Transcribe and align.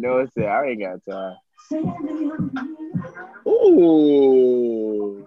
No, 0.00 0.26
sir, 0.34 0.48
I 0.48 0.70
ain't 0.70 0.80
got 0.80 1.04
time. 1.04 1.36
Ooh. 3.46 5.26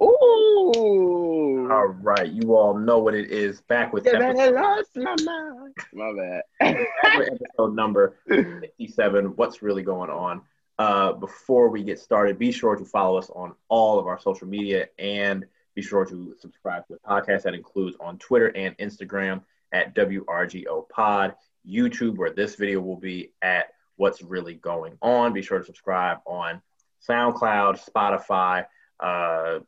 Ooh. 0.00 1.68
All 1.72 1.86
right, 2.02 2.28
you 2.30 2.54
all 2.54 2.76
know 2.78 2.98
what 2.98 3.14
it 3.14 3.30
is. 3.32 3.60
Back 3.62 3.92
with 3.92 4.06
Yeah, 4.06 4.20
episode, 4.20 4.54
lost 4.54 4.90
my 4.96 5.16
mind. 5.24 5.74
My 5.92 6.12
bad. 6.60 6.86
episode 7.04 7.74
number 7.74 8.16
57. 8.28 9.24
What's 9.36 9.60
really 9.62 9.82
going 9.82 10.10
on? 10.10 10.42
Uh, 10.78 11.12
before 11.14 11.68
we 11.70 11.82
get 11.82 11.98
started, 11.98 12.38
be 12.38 12.52
sure 12.52 12.76
to 12.76 12.84
follow 12.84 13.16
us 13.18 13.28
on 13.30 13.54
all 13.68 13.98
of 13.98 14.06
our 14.06 14.20
social 14.20 14.46
media 14.46 14.86
and 14.98 15.44
be 15.74 15.82
sure 15.82 16.04
to 16.04 16.34
subscribe 16.38 16.86
to 16.86 16.92
the 16.92 17.00
podcast. 17.00 17.42
That 17.42 17.54
includes 17.54 17.96
on 17.98 18.18
Twitter 18.18 18.48
and 18.54 18.76
Instagram 18.78 19.42
at 19.72 19.94
WRGO 19.96 20.88
Pod, 20.90 21.34
YouTube, 21.68 22.16
where 22.16 22.30
this 22.30 22.54
video 22.56 22.80
will 22.80 22.96
be 22.96 23.32
at 23.42 23.66
What's 23.96 24.22
Really 24.22 24.54
Going 24.54 24.96
On. 25.02 25.32
Be 25.32 25.42
sure 25.42 25.58
to 25.58 25.64
subscribe 25.64 26.18
on 26.26 26.60
SoundCloud, 27.08 27.82
Spotify. 27.84 28.66
Uh, 29.00 29.60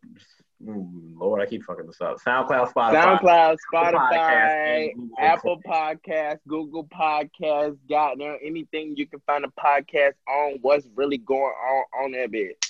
Lord, 0.60 1.40
I 1.40 1.46
keep 1.46 1.62
fucking 1.64 1.86
this 1.86 2.00
up. 2.00 2.16
SoundCloud, 2.26 2.72
Spotify. 2.72 3.20
SoundCloud, 3.20 3.56
Podcast 3.72 4.90
Spotify, 4.92 4.92
Apple 5.18 5.60
Podcasts, 5.66 6.40
Google 6.48 6.84
Podcasts, 6.86 7.78
goddamn 7.88 8.38
anything 8.42 8.94
you 8.96 9.06
can 9.06 9.20
find 9.20 9.44
a 9.44 9.48
podcast 9.48 10.14
on. 10.28 10.58
What's 10.62 10.88
really 10.96 11.18
going 11.18 11.42
on 11.42 11.84
on 12.04 12.12
that 12.12 12.30
bit? 12.32 12.67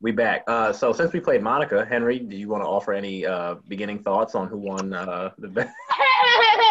We 0.00 0.12
back. 0.12 0.44
Uh, 0.46 0.72
so 0.72 0.92
since 0.92 1.12
we 1.12 1.18
played 1.18 1.42
Monica, 1.42 1.84
Henry, 1.84 2.20
do 2.20 2.36
you 2.36 2.48
want 2.48 2.62
to 2.62 2.68
offer 2.68 2.92
any 2.92 3.26
uh, 3.26 3.56
beginning 3.66 3.98
thoughts 4.04 4.36
on 4.36 4.46
who 4.46 4.56
won 4.56 4.92
uh, 4.92 5.30
the 5.38 5.48
best? 5.48 5.74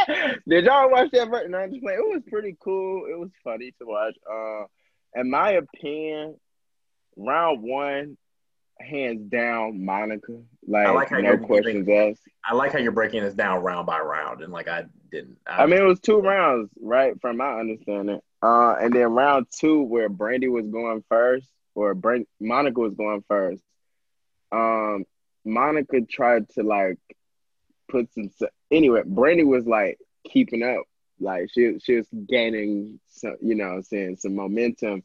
Did 0.48 0.66
y'all 0.66 0.90
watch 0.90 1.12
that? 1.12 1.30
Ver- 1.30 1.48
no, 1.50 1.68
just 1.68 1.82
playing. 1.82 2.00
It 2.00 2.14
was 2.14 2.24
pretty 2.30 2.56
cool. 2.64 3.06
It 3.06 3.20
was 3.20 3.30
funny 3.44 3.74
to 3.80 3.86
watch. 3.86 4.16
Uh, 4.32 4.66
in 5.20 5.30
my 5.30 5.52
opinion, 5.52 6.36
round 7.18 7.62
one, 7.64 8.18
hands 8.80 9.30
down, 9.30 9.84
Monica. 9.84 10.40
Like, 10.66 10.88
I 10.88 10.92
like 10.92 11.10
how 11.10 11.18
no 11.18 11.30
you're 11.32 11.38
questions 11.40 11.90
asked. 11.90 12.22
I 12.46 12.54
like 12.54 12.72
how 12.72 12.80
you're 12.80 12.94
breaking 12.94 13.24
this 13.24 13.34
down 13.34 13.62
round 13.62 13.88
by 13.88 14.00
round, 14.00 14.42
and 14.42 14.54
like 14.54 14.70
I 14.70 14.86
didn't. 15.12 15.38
I, 15.46 15.64
I 15.64 15.66
mean, 15.66 15.80
it 15.80 15.86
was 15.86 16.00
two 16.00 16.20
rounds, 16.20 16.70
right? 16.80 17.20
From 17.20 17.38
my 17.38 17.60
understanding. 17.60 18.22
Uh, 18.42 18.76
and 18.80 18.94
then 18.94 19.08
round 19.08 19.48
two, 19.52 19.82
where 19.82 20.08
Brandy 20.08 20.48
was 20.48 20.68
going 20.68 21.04
first, 21.10 21.48
or 21.78 21.94
Brand- 21.94 22.26
Monica 22.40 22.80
was 22.80 22.96
going 22.96 23.24
first. 23.28 23.62
Um, 24.52 25.06
Monica 25.46 26.02
tried 26.02 26.50
to 26.50 26.64
like 26.64 26.98
put 27.88 28.12
some. 28.14 28.32
Anyway, 28.72 29.04
Brandy 29.06 29.44
was 29.44 29.68
like 29.68 30.00
keeping 30.28 30.64
up, 30.64 30.84
like 31.20 31.50
she 31.54 31.78
she 31.80 31.96
was 31.96 32.08
gaining 32.28 33.00
some, 33.08 33.36
you 33.42 33.54
know, 33.54 33.82
saying 33.82 34.18
some 34.18 34.36
momentum. 34.36 35.04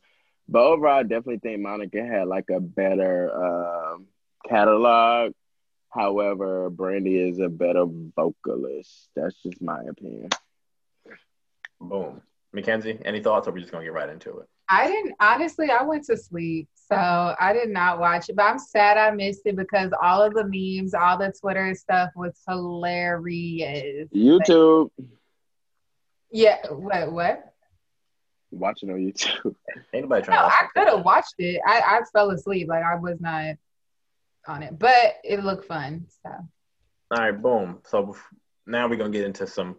But 0.48 0.64
overall, 0.64 1.00
I 1.00 1.02
definitely 1.02 1.38
think 1.38 1.60
Monica 1.60 2.04
had 2.04 2.26
like 2.26 2.48
a 2.50 2.60
better 2.60 3.30
um, 3.34 4.06
catalog. 4.48 5.32
However, 5.90 6.70
Brandy 6.70 7.18
is 7.18 7.38
a 7.38 7.50
better 7.50 7.84
vocalist. 7.86 9.10
That's 9.14 9.36
just 9.42 9.60
my 9.60 9.82
opinion. 9.82 10.30
boom. 11.78 12.22
Mackenzie, 12.52 12.98
any 13.04 13.20
thoughts, 13.22 13.46
or 13.46 13.50
are 13.50 13.54
we 13.54 13.60
just 13.60 13.72
gonna 13.72 13.84
get 13.84 13.92
right 13.92 14.08
into 14.08 14.38
it? 14.38 14.48
I 14.68 14.86
didn't 14.86 15.14
honestly. 15.20 15.70
I 15.70 15.82
went 15.82 16.04
to 16.06 16.16
sleep, 16.16 16.68
so 16.74 16.96
I 16.96 17.52
did 17.52 17.68
not 17.70 17.98
watch 17.98 18.28
it. 18.28 18.36
But 18.36 18.44
I'm 18.44 18.58
sad 18.58 18.96
I 18.98 19.10
missed 19.10 19.42
it 19.44 19.56
because 19.56 19.90
all 20.02 20.22
of 20.22 20.34
the 20.34 20.44
memes, 20.44 20.94
all 20.94 21.18
the 21.18 21.32
Twitter 21.38 21.74
stuff 21.74 22.10
was 22.16 22.38
hilarious. 22.48 24.08
YouTube, 24.14 24.90
Yeah. 26.30 26.58
What? 26.70 27.12
What? 27.12 27.48
watching 28.50 28.90
on 28.90 28.96
YouTube. 28.98 29.54
Ain't 29.94 30.04
nobody 30.04 30.24
trying 30.26 30.36
No, 30.42 30.48
to. 30.48 30.54
I 30.54 30.66
could 30.74 30.88
have 30.94 31.04
watched 31.06 31.34
it. 31.38 31.58
I, 31.66 31.80
I 31.80 32.00
fell 32.12 32.30
asleep. 32.30 32.68
Like 32.68 32.84
I 32.84 32.96
was 32.96 33.18
not 33.18 33.54
on 34.46 34.62
it, 34.62 34.78
but 34.78 35.14
it 35.24 35.42
looked 35.42 35.66
fun. 35.66 36.06
So 36.22 36.30
All 36.30 37.18
right, 37.18 37.32
boom. 37.32 37.78
So 37.86 38.14
now 38.66 38.88
we're 38.88 38.96
gonna 38.96 39.10
get 39.10 39.24
into 39.24 39.46
some 39.46 39.76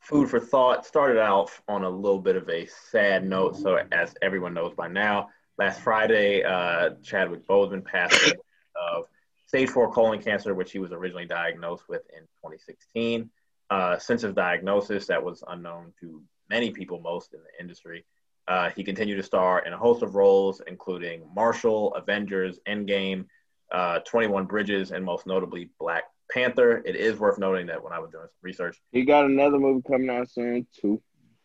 food 0.00 0.28
for 0.28 0.40
thought. 0.40 0.84
Started 0.84 1.20
out 1.20 1.50
on 1.68 1.84
a 1.84 1.90
little 1.90 2.20
bit 2.20 2.36
of 2.36 2.48
a 2.48 2.66
sad 2.90 3.24
note. 3.24 3.56
So 3.56 3.78
as 3.92 4.14
everyone 4.22 4.54
knows 4.54 4.74
by 4.74 4.88
now, 4.88 5.28
last 5.58 5.80
Friday, 5.80 6.42
uh, 6.42 6.90
Chadwick 7.02 7.46
Boseman 7.46 7.84
passed 7.84 8.34
of 8.76 9.06
stage 9.46 9.68
four 9.68 9.92
colon 9.92 10.22
cancer, 10.22 10.54
which 10.54 10.72
he 10.72 10.78
was 10.78 10.92
originally 10.92 11.26
diagnosed 11.26 11.84
with 11.88 12.02
in 12.16 12.22
2016. 12.22 13.30
Uh, 13.68 13.98
since 13.98 14.22
his 14.22 14.34
diagnosis, 14.34 15.06
that 15.06 15.22
was 15.22 15.44
unknown 15.48 15.92
to 16.00 16.22
many 16.48 16.70
people, 16.70 17.00
most 17.00 17.34
in 17.34 17.40
the 17.40 17.60
industry. 17.60 18.04
Uh, 18.48 18.70
he 18.70 18.82
continued 18.82 19.16
to 19.16 19.22
star 19.22 19.64
in 19.64 19.72
a 19.72 19.78
host 19.78 20.02
of 20.02 20.16
roles, 20.16 20.60
including 20.66 21.22
Marshall, 21.34 21.94
Avengers, 21.94 22.58
Endgame, 22.66 23.26
uh, 23.70 24.00
21 24.00 24.46
Bridges, 24.46 24.90
and 24.90 25.04
most 25.04 25.26
notably 25.26 25.70
Black 25.78 26.04
Panther. 26.32 26.82
It 26.84 26.96
is 26.96 27.18
worth 27.18 27.38
noting 27.38 27.66
that 27.66 27.82
when 27.82 27.92
I 27.92 27.98
was 27.98 28.10
doing 28.10 28.24
some 28.24 28.38
research, 28.42 28.80
He 28.92 29.04
got 29.04 29.24
another 29.26 29.58
movie 29.58 29.82
coming 29.86 30.10
out 30.10 30.30
soon 30.30 30.66
too. 30.78 31.00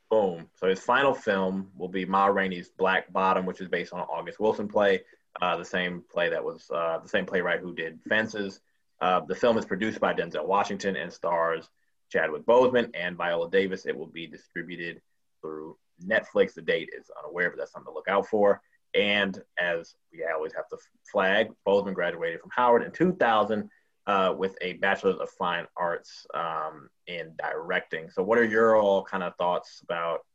boom. 0.10 0.48
So 0.56 0.68
his 0.68 0.80
final 0.80 1.14
film 1.14 1.72
will 1.76 1.88
be 1.90 2.06
Ma 2.06 2.28
Rainey's 2.28 2.70
Black 2.70 3.12
Bottom, 3.12 3.46
which 3.46 3.62
is 3.62 3.68
based 3.68 3.94
on 3.94 4.00
an 4.00 4.06
August 4.10 4.40
Wilson 4.40 4.68
play, 4.68 5.02
uh, 5.42 5.58
the 5.58 5.66
same 5.66 6.04
play 6.12 6.30
that 6.30 6.44
was 6.44 6.70
uh, 6.74 7.00
the 7.02 7.10
same 7.10 7.26
playwright 7.26 7.60
who 7.60 7.74
did 7.74 8.00
Fences. 8.08 8.62
Uh, 9.02 9.20
the 9.28 9.36
film 9.36 9.58
is 9.58 9.66
produced 9.66 10.00
by 10.00 10.14
Denzel 10.14 10.46
Washington 10.46 10.96
and 10.96 11.12
stars 11.12 11.70
Chadwick 12.10 12.46
Boseman 12.46 12.92
and 12.94 13.18
Viola 13.18 13.50
Davis. 13.50 13.86
It 13.86 13.98
will 13.98 14.08
be 14.08 14.28
distributed 14.28 15.02
through 15.42 15.76
Netflix. 16.06 16.54
The 16.54 16.62
date 16.62 16.90
is 16.98 17.10
unaware, 17.24 17.50
but 17.50 17.58
that's 17.60 17.72
something 17.74 17.92
to 17.92 17.96
look 17.96 18.08
out 18.08 18.28
for. 18.28 18.62
And 18.94 19.42
as 19.60 19.96
we 20.14 20.24
always 20.34 20.54
have 20.54 20.70
to 20.70 20.78
flag, 21.12 21.50
Boseman 21.68 21.94
graduated 21.94 22.40
from 22.40 22.52
Howard 22.56 22.84
in 22.84 22.92
2000 22.92 23.70
uh, 24.08 24.34
with 24.38 24.56
a 24.62 24.74
Bachelor's 24.74 25.18
of 25.18 25.30
Fine 25.32 25.66
Arts 25.78 26.26
um, 26.34 26.90
in 27.08 27.34
directing. 27.38 28.10
So, 28.10 28.24
what 28.24 28.38
are 28.38 28.44
your 28.44 28.76
all 28.78 29.04
kind 29.04 29.24
of 29.24 29.36
thoughts 29.38 29.82
about 29.84 30.26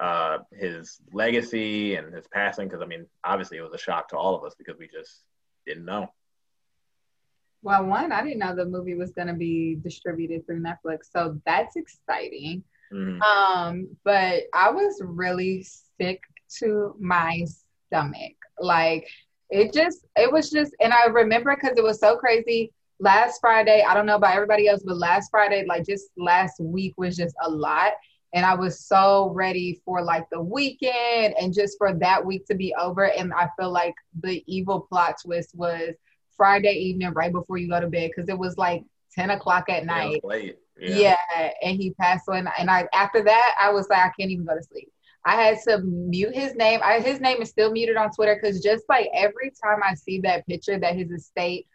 uh, 0.00 0.38
his 0.52 1.00
legacy 1.12 1.96
and 1.96 2.14
his 2.14 2.26
passing? 2.28 2.68
Because, 2.68 2.82
I 2.82 2.86
mean, 2.86 3.06
obviously 3.24 3.58
it 3.58 3.62
was 3.62 3.72
a 3.74 3.78
shock 3.78 4.08
to 4.10 4.16
all 4.16 4.34
of 4.36 4.44
us 4.44 4.54
because 4.56 4.78
we 4.78 4.88
just 4.88 5.22
didn't 5.66 5.84
know. 5.84 6.08
well, 7.62 7.84
one, 7.86 8.12
I 8.12 8.22
didn't 8.22 8.38
know 8.38 8.54
the 8.54 8.64
movie 8.64 8.94
was 8.94 9.10
gonna 9.12 9.34
be 9.34 9.76
distributed 9.82 10.46
through 10.46 10.62
Netflix, 10.62 11.10
so 11.10 11.40
that's 11.44 11.74
exciting. 11.74 12.62
Mhm. 12.92 13.20
Um, 13.22 13.96
but 14.04 14.44
I 14.54 14.70
was 14.70 15.00
really 15.02 15.64
sick 15.64 16.20
to 16.60 16.94
my 17.00 17.44
stomach. 17.88 18.36
Like 18.60 19.08
it 19.50 19.72
just, 19.72 20.06
it 20.16 20.30
was 20.30 20.50
just, 20.50 20.74
and 20.80 20.92
I 20.92 21.06
remember 21.06 21.56
because 21.56 21.76
it 21.76 21.82
was 21.82 21.98
so 21.98 22.16
crazy. 22.16 22.72
Last 22.98 23.40
Friday, 23.40 23.84
I 23.86 23.94
don't 23.94 24.06
know 24.06 24.16
about 24.16 24.34
everybody 24.34 24.68
else, 24.68 24.82
but 24.84 24.96
last 24.96 25.30
Friday, 25.30 25.64
like 25.66 25.86
just 25.86 26.06
last 26.16 26.60
week 26.60 26.94
was 26.96 27.16
just 27.16 27.34
a 27.42 27.50
lot. 27.50 27.92
And 28.34 28.44
I 28.44 28.54
was 28.54 28.80
so 28.80 29.30
ready 29.34 29.80
for 29.84 30.02
like 30.02 30.28
the 30.30 30.40
weekend 30.40 31.34
and 31.40 31.54
just 31.54 31.78
for 31.78 31.94
that 31.94 32.24
week 32.24 32.46
to 32.46 32.54
be 32.54 32.74
over. 32.74 33.10
And 33.10 33.32
I 33.32 33.48
feel 33.58 33.70
like 33.70 33.94
the 34.22 34.42
evil 34.46 34.80
plot 34.80 35.16
twist 35.24 35.54
was 35.54 35.94
Friday 36.36 36.72
evening, 36.72 37.12
right 37.12 37.32
before 37.32 37.56
you 37.56 37.68
go 37.68 37.80
to 37.80 37.86
bed, 37.86 38.10
because 38.14 38.28
it 38.28 38.38
was 38.38 38.56
like 38.58 38.84
10 39.14 39.30
o'clock 39.30 39.68
at 39.68 39.86
night. 39.86 40.20
was 40.22 40.30
late. 40.30 40.58
Yeah. 40.78 41.16
and 41.62 41.76
he 41.76 41.92
passed 41.92 42.28
away. 42.28 42.38
And, 42.40 42.48
and 42.58 42.70
I 42.70 42.86
after 42.92 43.22
that, 43.24 43.56
I 43.60 43.70
was 43.70 43.88
like, 43.88 44.00
I 44.00 44.12
can't 44.18 44.30
even 44.30 44.44
go 44.44 44.54
to 44.54 44.62
sleep. 44.62 44.90
I 45.24 45.34
had 45.34 45.58
to 45.66 45.78
mute 45.80 46.36
his 46.36 46.54
name. 46.54 46.80
I, 46.84 47.00
his 47.00 47.20
name 47.20 47.42
is 47.42 47.50
still 47.50 47.72
muted 47.72 47.96
on 47.96 48.10
Twitter 48.12 48.38
because 48.40 48.62
just 48.62 48.84
like 48.88 49.08
every 49.12 49.52
time 49.62 49.80
I 49.82 49.94
see 49.94 50.20
that 50.20 50.46
picture 50.46 50.78
that 50.78 50.94
his 50.94 51.10
estate 51.10 51.66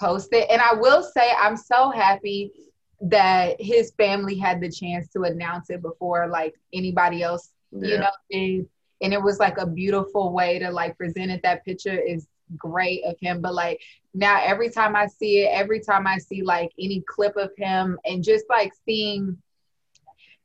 posted, 0.00 0.44
and 0.50 0.60
I 0.60 0.74
will 0.74 1.02
say 1.02 1.32
I'm 1.38 1.56
so 1.56 1.90
happy 1.90 2.52
that 3.00 3.60
his 3.60 3.92
family 3.92 4.36
had 4.36 4.60
the 4.60 4.70
chance 4.70 5.08
to 5.12 5.22
announce 5.22 5.70
it 5.70 5.82
before 5.82 6.28
like 6.28 6.54
anybody 6.72 7.22
else, 7.22 7.52
you 7.72 7.98
know, 7.98 8.10
did. 8.30 8.68
And 9.02 9.12
it 9.12 9.22
was 9.22 9.38
like 9.38 9.58
a 9.58 9.66
beautiful 9.66 10.32
way 10.32 10.58
to 10.58 10.70
like 10.70 10.96
present 10.96 11.30
it. 11.30 11.42
That 11.42 11.64
picture 11.64 11.98
is 11.98 12.26
great 12.56 13.04
of 13.04 13.16
him, 13.20 13.42
but 13.42 13.54
like 13.54 13.80
now 14.14 14.40
every 14.42 14.70
time 14.70 14.96
I 14.96 15.06
see 15.06 15.42
it, 15.42 15.50
every 15.52 15.80
time 15.80 16.06
I 16.06 16.18
see 16.18 16.42
like 16.42 16.72
any 16.78 17.02
clip 17.06 17.36
of 17.36 17.50
him 17.58 17.98
and 18.04 18.24
just 18.24 18.46
like 18.48 18.72
seeing 18.86 19.36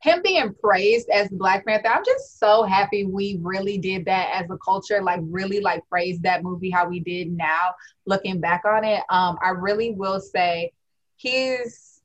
him 0.01 0.21
being 0.24 0.53
praised 0.56 1.09
as 1.09 1.30
the 1.30 1.36
Black 1.36 1.65
Panther, 1.65 1.89
I'm 1.89 2.03
just 2.06 2.39
so 2.39 2.63
happy 2.63 3.06
we 3.06 3.38
really 3.42 3.77
did 3.77 4.06
that 4.06 4.31
as 4.33 4.50
a 4.50 4.57
culture, 4.57 5.01
like 5.01 5.19
really 5.24 5.59
like 5.59 5.88
praised 5.89 6.24
that 6.24 6.44
movie 6.44 6.71
how 6.71 6.88
we 6.88 7.00
did 7.00 7.31
now, 7.31 7.75
looking 8.06 8.39
back 8.39 8.63
on 8.65 8.83
it. 8.83 9.03
Um, 9.09 9.38
I 9.44 9.50
really 9.50 9.92
will 9.92 10.19
say 10.19 10.74
he's 11.18 12.01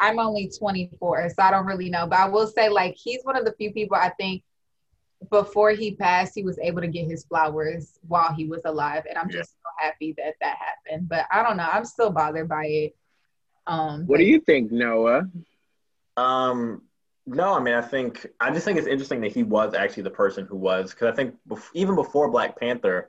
I'm 0.00 0.18
only 0.18 0.50
24, 0.58 1.30
so 1.30 1.42
I 1.42 1.50
don't 1.50 1.66
really 1.66 1.88
know, 1.90 2.06
but 2.06 2.18
I 2.18 2.28
will 2.28 2.46
say 2.46 2.68
like 2.68 2.96
he's 2.96 3.22
one 3.22 3.36
of 3.36 3.44
the 3.44 3.52
few 3.52 3.72
people 3.72 3.96
I 3.96 4.10
think 4.10 4.42
before 5.30 5.70
he 5.70 5.94
passed, 5.94 6.32
he 6.34 6.42
was 6.42 6.58
able 6.58 6.80
to 6.80 6.88
get 6.88 7.06
his 7.06 7.24
flowers 7.24 7.98
while 8.08 8.32
he 8.32 8.46
was 8.46 8.62
alive, 8.64 9.04
and 9.08 9.18
I'm 9.18 9.28
Yeah. 9.30 9.38
just 9.40 9.50
so 9.52 9.68
happy 9.78 10.14
that 10.16 10.34
that 10.40 10.56
happened. 10.56 11.08
But 11.08 11.26
I 11.30 11.42
don't 11.42 11.56
know, 11.58 11.68
I'm 11.70 11.84
still 11.84 12.10
bothered 12.10 12.48
by 12.48 12.64
it. 12.66 12.96
Um, 13.66 14.06
What 14.06 14.18
do 14.18 14.24
you 14.24 14.40
think, 14.40 14.72
Noah? 14.72 15.28
Um, 16.16 16.82
No, 17.32 17.54
I 17.54 17.60
mean, 17.60 17.74
I 17.74 17.80
think 17.80 18.26
I 18.40 18.50
just 18.50 18.64
think 18.64 18.76
it's 18.76 18.88
interesting 18.88 19.20
that 19.20 19.30
he 19.30 19.44
was 19.44 19.72
actually 19.72 20.02
the 20.02 20.10
person 20.10 20.46
who 20.46 20.56
was 20.56 20.90
because 20.90 21.12
I 21.12 21.14
think 21.14 21.36
bef- 21.48 21.70
even 21.74 21.94
before 21.94 22.28
Black 22.28 22.58
Panther, 22.58 23.08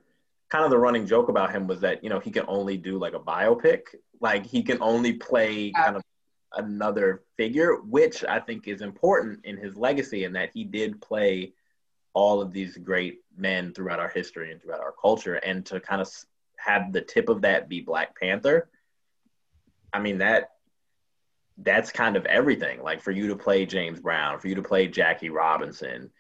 kind 0.50 0.64
of 0.64 0.70
the 0.70 0.78
running 0.78 1.08
joke 1.08 1.30
about 1.30 1.52
him 1.52 1.66
was 1.66 1.80
that 1.82 2.04
you 2.04 2.10
know 2.12 2.20
he 2.20 2.30
can 2.30 2.46
only 2.48 2.78
do 2.78 3.00
like 3.00 3.16
a 3.16 3.20
biopic, 3.20 3.82
like 4.20 4.46
he 4.46 4.62
can 4.62 4.78
only 4.80 5.14
play 5.14 5.72
kind 5.72 5.96
of 5.96 6.04
another 6.56 7.24
figure, 7.36 7.78
which 7.78 8.24
I 8.24 8.40
think 8.40 8.68
is 8.68 8.82
important 8.82 9.44
in 9.44 9.58
his 9.58 9.76
legacy, 9.76 10.24
in 10.24 10.34
that 10.34 10.52
he 10.54 10.66
did 10.66 11.02
play 11.02 11.54
all 12.14 12.42
of 12.44 12.54
these 12.54 12.78
great 12.78 13.22
men 13.36 13.74
throughout 13.74 14.00
our 14.00 14.10
history 14.10 14.52
and 14.52 14.62
throughout 14.62 14.82
our 14.82 14.94
culture, 15.02 15.36
and 15.36 15.66
to 15.66 15.80
kind 15.80 16.00
of 16.00 16.08
have 16.58 16.94
the 16.94 17.02
tip 17.02 17.28
of 17.28 17.42
that 17.42 17.68
be 17.68 17.82
Black 17.82 18.20
Panther. 18.20 18.70
I 19.92 20.00
mean 20.00 20.20
that 20.20 20.52
that's 21.64 21.92
kind 21.92 22.16
of 22.16 22.26
everything. 22.26 22.82
Like 22.82 23.02
for 23.02 23.12
you 23.12 23.28
to 23.28 23.36
play 23.36 23.66
James 23.66 24.00
Brown, 24.00 24.40
for 24.40 24.48
you 24.48 24.56
to 24.56 24.62
play 24.62 24.88
Jackie 24.88 25.30
Robinson 25.30 26.12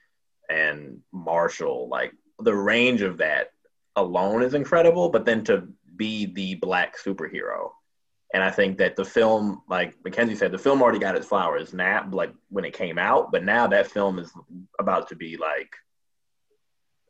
and 0.49 0.99
Marshall, 1.11 1.87
like 1.89 2.13
the 2.39 2.55
range 2.55 3.01
of 3.01 3.17
that 3.17 3.51
alone 3.95 4.43
is 4.43 4.53
incredible. 4.53 5.09
But 5.09 5.25
then 5.25 5.43
to 5.45 5.67
be 5.95 6.25
the 6.25 6.55
black 6.55 6.97
superhero, 6.97 7.71
and 8.33 8.43
I 8.43 8.49
think 8.49 8.77
that 8.77 8.95
the 8.95 9.05
film, 9.05 9.61
like 9.67 9.95
Mackenzie 10.03 10.35
said, 10.35 10.51
the 10.51 10.57
film 10.57 10.81
already 10.81 10.99
got 10.99 11.15
its 11.15 11.27
flowers 11.27 11.73
now, 11.73 12.07
like 12.11 12.33
when 12.49 12.65
it 12.65 12.73
came 12.73 12.97
out, 12.97 13.31
but 13.31 13.43
now 13.43 13.67
that 13.67 13.91
film 13.91 14.19
is 14.19 14.31
about 14.79 15.09
to 15.09 15.15
be 15.15 15.35
like 15.37 15.75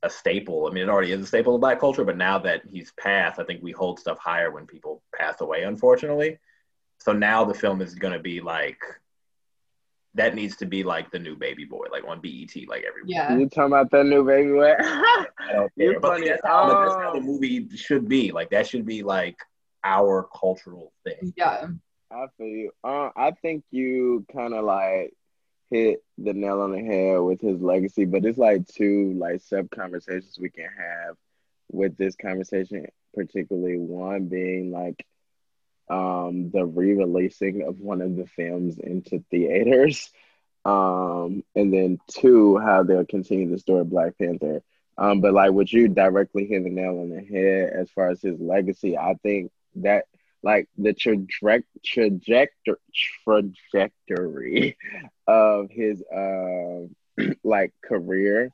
a 0.04 0.10
staple. 0.10 0.68
I 0.68 0.74
mean, 0.74 0.84
it 0.84 0.90
already 0.90 1.12
is 1.12 1.22
a 1.22 1.28
staple 1.28 1.54
of 1.54 1.62
black 1.62 1.80
culture, 1.80 2.04
but 2.04 2.18
now 2.18 2.40
that 2.40 2.64
he's 2.68 2.92
passed, 3.00 3.40
I 3.40 3.44
think 3.44 3.62
we 3.62 3.72
hold 3.72 4.00
stuff 4.00 4.18
higher 4.18 4.50
when 4.50 4.66
people 4.66 5.04
pass 5.16 5.42
away, 5.42 5.62
unfortunately. 5.64 6.40
So 7.02 7.14
now 7.14 7.44
the 7.44 7.54
film 7.56 7.82
is 7.82 7.96
going 7.96 8.14
to 8.14 8.20
be 8.20 8.42
like 8.42 8.80
that 10.14 10.36
needs 10.36 10.56
to 10.58 10.66
be 10.66 10.84
like 10.84 11.10
the 11.10 11.18
new 11.18 11.36
baby 11.36 11.66
boy, 11.66 11.86
like 11.92 12.04
on 12.08 12.20
BET, 12.22 12.54
like 12.68 12.84
every 12.84 13.02
Yeah. 13.06 13.36
You 13.36 13.50
talking 13.50 13.74
about 13.74 13.90
the 13.90 14.04
new 14.04 14.24
baby 14.24 14.52
boy? 14.52 14.76
I 14.80 15.26
don't 15.52 15.72
You're 15.76 15.94
care. 15.94 16.00
But 16.00 16.12
funny. 16.12 16.28
that's 16.28 16.46
how, 16.46 16.68
that's 16.68 16.96
how 16.96 17.14
the 17.14 17.22
movie 17.22 17.68
should 17.76 18.08
be. 18.08 18.32
Like 18.32 18.52
that 18.52 18.68
should 18.68 18.86
be 18.86 19.02
like 19.02 19.38
our 19.84 20.28
cultural 20.38 20.94
thing. 21.04 21.34
Yeah. 21.36 21.68
I 22.12 22.26
feel 22.38 22.48
you. 22.48 22.72
Uh, 22.84 23.10
I 23.16 23.32
think 23.42 23.64
you 23.72 24.24
kind 24.32 24.54
of 24.54 24.64
like 24.66 25.14
hit 25.72 26.04
the 26.20 26.34
nail 26.34 26.62
on 26.62 26.72
the 26.72 26.84
head 26.84 27.20
with 27.20 27.42
his 27.42 27.62
legacy, 27.62 28.06
but 28.06 28.26
it's 28.26 28.38
like 28.38 28.68
two 28.68 29.14
like 29.18 29.42
sub 29.42 29.72
conversations 29.72 30.38
we 30.40 30.50
can 30.50 30.66
have 30.78 31.16
with 31.72 31.98
this 31.98 32.16
conversation, 32.16 32.86
particularly 33.16 33.78
one 33.78 34.28
being 34.28 34.72
like 34.72 35.04
um 35.92 36.52
the 36.52 36.66
re-releasing 36.66 37.64
of 37.64 37.80
one 37.80 38.02
of 38.02 38.16
the 38.18 38.28
films 38.28 38.80
into 38.80 39.24
theaters. 39.32 40.12
Um, 40.66 41.44
and 41.56 41.74
then 41.74 42.00
two, 42.08 42.58
how 42.60 42.84
they'll 42.84 43.06
continue 43.06 43.50
the 43.52 43.60
story 43.60 43.82
of 43.82 43.90
Black 43.90 44.18
Panther. 44.18 44.64
Um, 44.98 45.22
but 45.22 45.34
like 45.34 45.52
what 45.52 45.72
you 45.74 45.88
directly 45.90 46.46
hit 46.46 46.64
the 46.64 46.70
nail 46.70 47.00
on 47.00 47.10
the 47.10 47.22
head 47.22 47.74
as 47.74 47.90
far 47.92 48.10
as 48.10 48.22
his 48.22 48.40
legacy, 48.40 48.98
I 48.98 49.16
think 49.24 49.52
that 49.78 50.06
like 50.44 50.70
the 50.78 50.94
traje- 50.94 51.64
trajectory 51.86 52.78
trajectory 53.26 54.78
of 55.28 55.70
his 55.72 56.04
uh, 56.04 56.82
like 57.44 57.74
career 57.84 58.52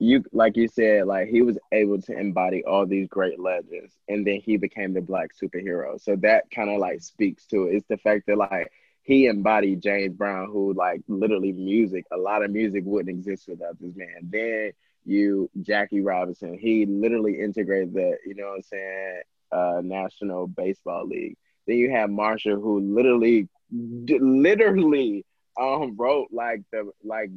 you 0.00 0.24
like 0.32 0.56
you 0.56 0.66
said 0.66 1.06
like 1.06 1.28
he 1.28 1.42
was 1.42 1.58
able 1.72 2.00
to 2.00 2.18
embody 2.18 2.64
all 2.64 2.86
these 2.86 3.06
great 3.08 3.38
legends 3.38 3.94
and 4.08 4.26
then 4.26 4.40
he 4.40 4.56
became 4.56 4.92
the 4.92 5.00
black 5.00 5.30
superhero. 5.40 6.00
So 6.00 6.16
that 6.16 6.50
kind 6.50 6.70
of 6.70 6.78
like 6.78 7.02
speaks 7.02 7.46
to 7.46 7.64
it. 7.64 7.76
It's 7.76 7.86
the 7.86 7.98
fact 7.98 8.26
that 8.26 8.38
like 8.38 8.72
he 9.02 9.26
embodied 9.26 9.82
james 9.82 10.14
brown 10.14 10.46
who 10.50 10.74
like 10.74 11.02
literally 11.08 11.52
music 11.52 12.04
a 12.12 12.16
lot 12.16 12.44
of 12.44 12.50
music 12.50 12.82
wouldn't 12.84 13.16
exist 13.16 13.48
without 13.48 13.78
this 13.80 13.94
man. 13.94 14.20
Then 14.22 14.72
you 15.06 15.48
jackie 15.62 16.02
robinson 16.02 16.58
he 16.58 16.84
literally 16.84 17.40
integrated 17.40 17.94
the 17.94 18.18
you 18.26 18.34
know 18.34 18.48
what 18.48 18.56
i'm 18.56 18.62
saying 18.62 19.22
uh, 19.52 19.80
National 19.82 20.46
Baseball 20.46 21.06
League. 21.06 21.36
Then 21.66 21.76
you 21.76 21.90
have 21.90 22.10
Marshall, 22.10 22.60
who 22.60 22.80
literally, 22.80 23.48
literally, 23.72 25.24
um, 25.60 25.96
wrote 25.96 26.28
like 26.32 26.62
the 26.72 26.90
like 27.04 27.30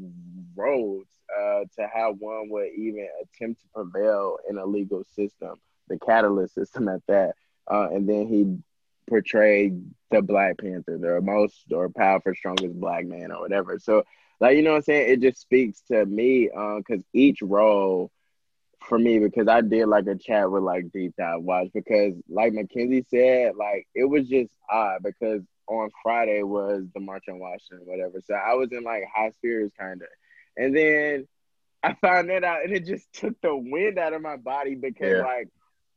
roads 0.56 1.10
uh, 1.38 1.62
to 1.78 1.88
how 1.94 2.14
one 2.14 2.50
would 2.50 2.70
even 2.78 3.08
attempt 3.22 3.62
to 3.62 3.68
prevail 3.74 4.38
in 4.50 4.58
a 4.58 4.66
legal 4.66 5.04
system, 5.16 5.56
the 5.88 5.98
catalyst 6.00 6.54
system 6.56 6.88
at 6.88 7.02
that. 7.08 7.36
Uh, 7.70 7.90
and 7.92 8.08
then 8.08 8.28
he 8.28 8.58
portrayed 9.10 9.84
the 10.12 10.22
Black 10.22 10.58
Panther, 10.58 10.98
the 10.98 11.22
most 11.22 11.72
or 11.72 11.90
powerful, 11.90 12.34
strongest 12.36 12.80
black 12.80 13.06
man 13.06 13.32
or 13.32 13.42
whatever. 13.42 13.80
So, 13.80 14.04
like 14.40 14.56
you 14.56 14.62
know 14.62 14.72
what 14.72 14.78
I'm 14.78 14.84
saying, 14.84 15.12
it 15.12 15.22
just 15.22 15.42
speaks 15.42 15.82
to 15.90 16.06
me 16.06 16.50
because 16.50 17.04
each 17.14 17.42
role 17.42 18.12
for 18.88 19.00
me 19.00 19.20
because 19.20 19.48
I 19.48 19.62
did 19.62 19.88
like 19.88 20.08
a 20.08 20.16
chat 20.16 20.52
with 20.52 20.64
like 20.64 20.92
Deep 20.92 21.16
Dive 21.18 21.42
Watch 21.42 21.70
because 21.74 22.14
like 22.30 22.54
Mackenzie 22.54 23.06
said, 23.10 23.56
like 23.56 23.88
it 23.96 24.06
was 24.06 24.28
just 24.28 24.52
odd 24.70 25.04
because 25.04 25.42
on 25.68 25.90
Friday 26.02 26.44
was 26.44 26.84
the 26.94 27.00
March 27.00 27.26
on 27.30 27.40
Washington, 27.40 27.86
whatever. 27.86 28.22
So 28.26 28.34
I 28.34 28.54
was 28.54 28.72
in 28.72 28.84
like 28.84 29.04
high 29.14 29.32
spirits 29.32 29.74
kind 29.80 30.02
of. 30.02 30.08
And 30.58 30.76
then 30.76 31.28
I 31.84 31.94
found 31.96 32.30
that 32.30 32.44
out 32.44 32.64
and 32.64 32.74
it 32.74 32.86
just 32.86 33.12
took 33.14 33.40
the 33.42 33.56
wind 33.56 33.98
out 33.98 34.14
of 34.14 34.22
my 34.22 34.38
body 34.38 34.76
because 34.76 35.18
Yeah. 35.18 35.22
like 35.22 35.50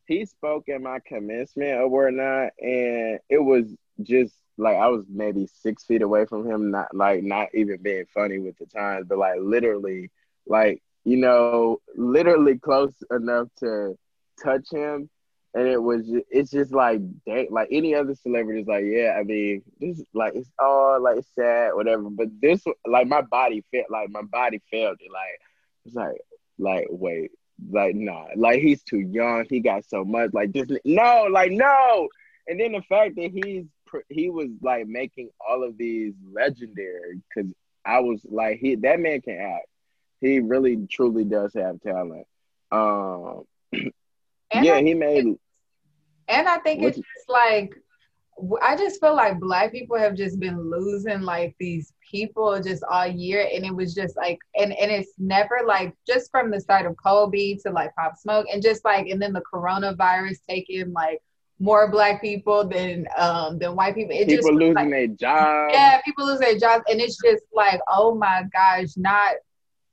he 0.06 0.24
spoke 0.26 0.68
at 0.68 0.80
my 0.80 1.00
commencement 1.00 1.78
or 1.80 1.88
whatnot 1.88 2.52
and 2.60 3.18
it 3.28 3.42
was 3.42 3.74
just 4.02 4.34
like 4.58 4.76
I 4.76 4.88
was 4.88 5.04
maybe 5.08 5.46
six 5.46 5.84
feet 5.84 6.02
away 6.02 6.24
from 6.26 6.46
him, 6.50 6.70
not 6.70 6.94
like 6.94 7.22
not 7.22 7.48
even 7.54 7.82
being 7.82 8.06
funny 8.12 8.38
with 8.38 8.56
the 8.58 8.66
times, 8.66 9.06
but 9.08 9.18
like 9.18 9.38
literally 9.40 10.10
like 10.46 10.82
you 11.04 11.16
know, 11.16 11.80
literally 11.96 12.58
close 12.58 12.94
enough 13.10 13.48
to 13.58 13.96
touch 14.42 14.70
him. 14.70 15.08
And 15.56 15.66
it 15.66 15.82
was, 15.82 16.02
it's 16.30 16.50
just 16.50 16.72
like, 16.72 17.00
dang, 17.24 17.48
like 17.50 17.68
any 17.72 17.94
other 17.94 18.14
celebrities, 18.14 18.66
like, 18.66 18.84
yeah, 18.84 19.16
I 19.18 19.22
mean, 19.22 19.62
this, 19.80 20.02
like, 20.12 20.34
it's 20.34 20.50
all 20.58 21.02
like 21.02 21.24
sad, 21.34 21.70
whatever. 21.74 22.10
But 22.10 22.28
this, 22.42 22.62
like, 22.86 23.06
my 23.08 23.22
body 23.22 23.64
felt, 23.72 23.90
like, 23.90 24.10
my 24.10 24.22
body 24.22 24.60
felt 24.70 24.98
it. 25.00 25.10
Like, 25.10 25.40
it's 25.86 25.94
like, 25.94 26.20
like, 26.58 26.86
wait, 26.90 27.30
like, 27.70 27.94
nah, 27.96 28.26
like, 28.36 28.60
he's 28.60 28.82
too 28.82 29.00
young. 29.00 29.46
He 29.48 29.60
got 29.60 29.86
so 29.86 30.04
much, 30.04 30.30
like, 30.34 30.52
this, 30.52 30.68
no, 30.84 31.26
like, 31.30 31.52
no. 31.52 32.08
And 32.46 32.60
then 32.60 32.72
the 32.72 32.82
fact 32.82 33.16
that 33.16 33.30
he's, 33.32 33.64
he 34.10 34.28
was 34.28 34.50
like 34.60 34.86
making 34.86 35.30
all 35.40 35.64
of 35.64 35.78
these 35.78 36.12
legendary, 36.32 37.22
because 37.34 37.50
I 37.84 38.00
was 38.00 38.20
like, 38.24 38.58
he, 38.58 38.74
that 38.76 39.00
man 39.00 39.22
can 39.22 39.40
act 39.40 39.66
he 40.20 40.40
really 40.40 40.86
truly 40.90 41.24
does 41.24 41.54
have 41.54 41.80
talent. 41.80 42.26
Um, 42.70 43.44
And 44.52 44.64
yeah, 44.64 44.74
I, 44.74 44.82
he 44.82 44.94
made. 44.94 45.24
And 46.28 46.48
I 46.48 46.58
think 46.58 46.82
it's 46.82 46.96
just 46.96 47.28
like 47.28 47.74
I 48.62 48.76
just 48.76 49.00
feel 49.00 49.16
like 49.16 49.40
black 49.40 49.72
people 49.72 49.96
have 49.96 50.14
just 50.14 50.38
been 50.38 50.70
losing 50.70 51.22
like 51.22 51.56
these 51.58 51.92
people 52.10 52.60
just 52.62 52.84
all 52.90 53.06
year, 53.06 53.48
and 53.52 53.64
it 53.64 53.74
was 53.74 53.94
just 53.94 54.16
like, 54.16 54.38
and 54.54 54.72
and 54.74 54.90
it's 54.90 55.12
never 55.18 55.60
like 55.66 55.94
just 56.06 56.30
from 56.30 56.50
the 56.50 56.60
side 56.60 56.84
of 56.84 56.96
Kobe 57.02 57.56
to 57.58 57.70
like 57.70 57.94
Pop 57.94 58.16
Smoke, 58.18 58.46
and 58.52 58.62
just 58.62 58.84
like, 58.84 59.06
and 59.06 59.20
then 59.20 59.32
the 59.32 59.42
coronavirus 59.52 60.36
taking 60.48 60.92
like 60.92 61.22
more 61.58 61.90
black 61.90 62.20
people 62.20 62.68
than 62.68 63.06
um 63.16 63.58
than 63.58 63.74
white 63.74 63.94
people. 63.94 64.14
It 64.14 64.28
People 64.28 64.52
was, 64.52 64.60
losing 64.60 64.74
like, 64.74 64.90
their 64.90 65.06
jobs. 65.06 65.72
yeah, 65.72 66.00
people 66.02 66.26
lose 66.26 66.40
their 66.40 66.58
jobs, 66.58 66.84
and 66.90 67.00
it's 67.00 67.16
just 67.24 67.44
like, 67.54 67.80
oh 67.88 68.14
my 68.14 68.42
gosh, 68.52 68.96
not 68.98 69.36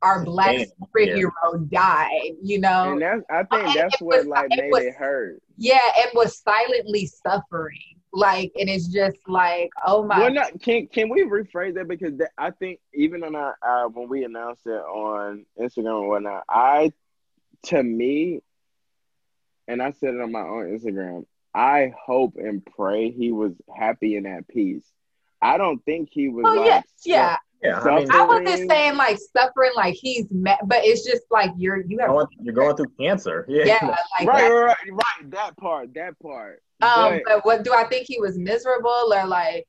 our 0.04 0.24
black 0.26 0.56
Damn, 0.58 0.68
superhero 0.82 1.70
died, 1.70 2.34
you 2.44 2.60
know? 2.60 2.92
And 2.92 3.02
that's 3.02 3.24
I 3.30 3.44
think 3.44 3.68
And 3.68 3.76
that's 3.76 3.96
it 4.02 4.06
what 4.06 4.18
was- 4.20 4.28
like 4.28 4.48
it 4.52 4.62
made 4.62 4.72
was- 4.72 4.84
it 4.84 4.96
hurt. 4.96 5.42
yeah, 5.58 5.80
and 5.98 6.12
was 6.14 6.38
silently 6.40 7.06
suffering. 7.08 7.80
Like, 8.16 8.52
and 8.60 8.70
it's 8.70 8.88
just 8.90 9.18
like, 9.28 9.72
oh 9.88 10.04
my, 10.06 10.20
Well, 10.20 10.32
not 10.32 10.62
can 10.62 10.86
can 10.88 11.10
we 11.10 11.24
rephrase 11.24 11.74
that 11.76 11.88
because 11.88 12.16
that, 12.18 12.30
I 12.38 12.52
think 12.52 12.80
even 12.94 13.24
on 13.24 13.34
our 13.36 13.58
uh, 13.66 13.88
when 13.90 14.08
we 14.08 14.24
announced 14.24 14.68
it 14.68 14.70
on 14.70 15.48
Instagram 15.60 16.02
and 16.02 16.08
whatnot, 16.10 16.44
I 16.48 16.92
to 17.68 17.82
me, 17.82 18.42
and 19.68 19.82
I 19.82 19.92
said 19.92 20.14
it 20.14 20.22
on 20.22 20.32
my 20.32 20.42
own 20.42 20.78
Instagram. 20.78 21.26
I 21.56 21.92
hope 22.06 22.36
and 22.38 22.64
pray 22.66 23.10
he 23.12 23.32
was 23.32 23.54
happy 23.76 24.16
and 24.16 24.28
at 24.28 24.48
peace. 24.48 24.86
I 25.42 25.58
don't 25.58 25.84
think 25.84 26.10
he 26.12 26.30
was. 26.30 26.46
oh 26.48 26.54
like, 26.56 26.66
yes, 26.68 26.84
yeah. 27.06 27.38
Yeah, 27.64 27.80
I 27.80 27.96
mean, 28.00 28.12
I 28.12 28.26
wasn't 28.26 28.48
Suffering. 28.50 28.70
saying 28.70 28.96
like 28.98 29.18
suffering, 29.36 29.72
like 29.76 29.94
he's 29.96 30.26
mad, 30.32 30.60
but 30.66 30.84
it's 30.84 31.06
just 31.06 31.24
like 31.32 31.52
you're 31.58 31.82
you 31.82 31.98
have 32.00 32.10
going, 32.10 32.28
you're 32.42 32.54
going 32.54 32.76
through 32.76 32.92
cancer. 33.00 33.46
Yeah. 33.50 33.66
yeah, 33.66 33.88
like 34.20 34.28
right, 34.28 34.42
that. 34.42 34.50
right, 34.50 34.66
right, 34.66 34.92
right. 34.92 35.32
That 35.32 35.58
part, 35.58 35.94
that 35.94 36.20
part. 36.20 36.62
Um, 36.82 36.90
But- 37.14 37.22
but 37.26 37.46
what 37.46 37.64
do 37.64 37.74
I 37.74 37.86
think 37.86 38.06
he 38.08 38.20
was 38.20 38.38
miserable 38.38 39.14
or 39.14 39.26
like? 39.26 39.66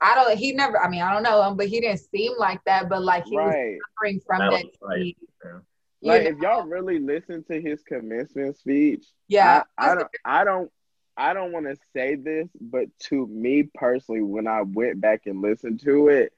I 0.00 0.14
don't. 0.14 0.36
He 0.36 0.52
never. 0.52 0.78
I 0.78 0.88
mean, 0.88 1.02
I 1.02 1.12
don't 1.12 1.22
know 1.22 1.42
him, 1.48 1.56
but 1.56 1.68
he 1.68 1.80
didn't 1.80 2.00
seem 2.00 2.32
like 2.38 2.60
that. 2.64 2.88
But 2.88 3.02
like 3.02 3.24
he 3.24 3.36
was 3.36 3.46
right. 3.48 3.78
suffering 3.96 4.20
from 4.26 4.38
That 4.40 4.50
that. 4.50 4.64
right, 4.82 4.96
disease, 4.98 5.14
yeah. 5.44 5.58
Like 6.02 6.24
know? 6.24 6.30
if 6.30 6.38
y'all 6.38 6.66
really 6.66 6.98
listen 6.98 7.44
to 7.44 7.60
his 7.60 7.82
commencement 7.82 8.56
speech, 8.58 9.06
yeah, 9.28 9.62
I, 9.78 9.92
I 9.92 9.94
don't, 9.94 10.08
I 10.24 10.44
don't, 10.44 10.70
I 11.16 11.32
don't 11.34 11.52
want 11.52 11.66
to 11.66 11.76
say 11.94 12.14
this, 12.16 12.48
but 12.60 12.86
to 13.08 13.26
me 13.28 13.64
personally, 13.74 14.22
when 14.22 14.46
I 14.48 14.62
went 14.62 15.00
back 15.00 15.22
and 15.26 15.40
listened 15.40 15.80
to 15.84 16.08
it, 16.08 16.32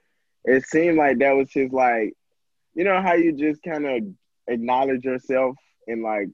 it 0.44 0.64
seemed 0.66 0.96
like 0.98 1.18
that 1.18 1.32
was 1.36 1.50
his 1.52 1.72
like, 1.72 2.14
you 2.74 2.84
know 2.84 3.00
how 3.02 3.14
you 3.14 3.32
just 3.32 3.62
kind 3.62 3.86
of 3.86 4.02
acknowledge 4.48 5.04
yourself 5.04 5.56
in 5.86 6.02
like 6.02 6.28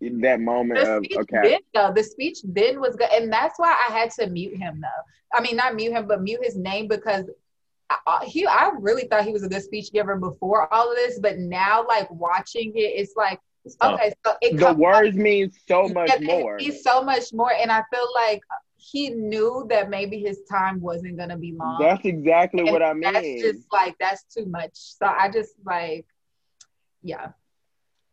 in 0.00 0.20
that 0.22 0.40
moment 0.40 0.80
The 0.80 0.96
of 0.96 1.04
okay, 1.22 1.42
then, 1.50 1.58
though, 1.74 1.92
the 1.94 2.02
speech 2.02 2.38
then 2.44 2.80
was 2.80 2.96
good, 2.96 3.10
and 3.12 3.30
that's 3.32 3.58
why 3.58 3.76
I 3.88 3.92
had 3.92 4.10
to 4.12 4.26
mute 4.28 4.56
him. 4.56 4.80
Though, 4.80 5.38
I 5.38 5.42
mean, 5.42 5.56
not 5.56 5.74
mute 5.74 5.92
him, 5.92 6.06
but 6.08 6.22
mute 6.22 6.40
his 6.42 6.56
name 6.56 6.88
because 6.88 7.26
I, 7.90 7.96
I- 8.06 8.24
he. 8.24 8.46
I 8.46 8.70
really 8.78 9.06
thought 9.08 9.24
he 9.24 9.32
was 9.32 9.42
a 9.42 9.48
good 9.48 9.62
speech 9.62 9.92
giver 9.92 10.16
before 10.16 10.72
all 10.72 10.90
of 10.90 10.96
this, 10.96 11.18
but 11.18 11.38
now, 11.38 11.86
like 11.86 12.10
watching 12.10 12.72
it, 12.74 12.80
it's 12.80 13.14
like 13.16 13.40
oh. 13.82 13.94
okay, 13.94 14.12
so 14.24 14.34
it 14.40 14.52
the 14.56 14.58
comes- 14.66 14.78
words 14.78 15.16
mean 15.16 15.50
so 15.68 15.86
much 15.92 16.08
Yeah, 16.08 16.16
it 16.16 16.22
more. 16.22 16.56
means 16.56 16.82
so 16.82 17.02
much 17.02 17.32
more, 17.34 17.52
and 17.52 17.70
I 17.70 17.82
feel 17.92 18.06
like 18.14 18.40
he 18.80 19.10
knew 19.10 19.66
that 19.68 19.90
maybe 19.90 20.18
his 20.20 20.40
time 20.50 20.80
wasn't 20.80 21.16
gonna 21.18 21.36
be 21.36 21.52
long. 21.52 21.78
That's 21.80 22.04
exactly 22.04 22.60
And 22.60 22.70
what 22.70 22.82
I 22.82 22.92
mean. 22.94 23.12
That's 23.12 23.42
just 23.42 23.66
like 23.72 23.96
that's 24.00 24.24
too 24.24 24.46
much. 24.46 24.72
So 24.74 25.06
I 25.06 25.30
just 25.30 25.54
like, 25.64 26.06
yeah, 27.02 27.32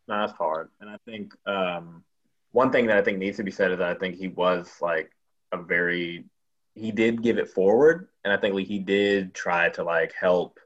No, 0.07 0.19
that's 0.19 0.33
hard. 0.33 0.69
And 0.79 0.89
I 0.89 0.97
think 1.05 1.33
um, 1.45 2.03
one 2.51 2.71
thing 2.71 2.87
that 2.87 2.97
I 2.97 3.01
think 3.01 3.17
needs 3.17 3.37
to 3.37 3.43
be 3.43 3.51
said 3.51 3.71
is 3.71 3.77
that 3.79 3.89
I 3.89 3.99
think 3.99 4.15
he 4.15 4.27
was 4.27 4.71
like 4.81 5.11
a 5.51 5.57
very 5.61 6.25
he 6.75 6.91
did 6.91 7.23
give 7.23 7.37
it 7.39 7.49
forward, 7.49 8.07
and 8.23 8.31
I 8.31 8.37
think 8.37 8.53
like 8.53 8.67
he 8.67 8.79
did 8.79 9.33
try 9.33 9.69
to 9.69 9.83
like 9.83 10.13
help. 10.13 10.59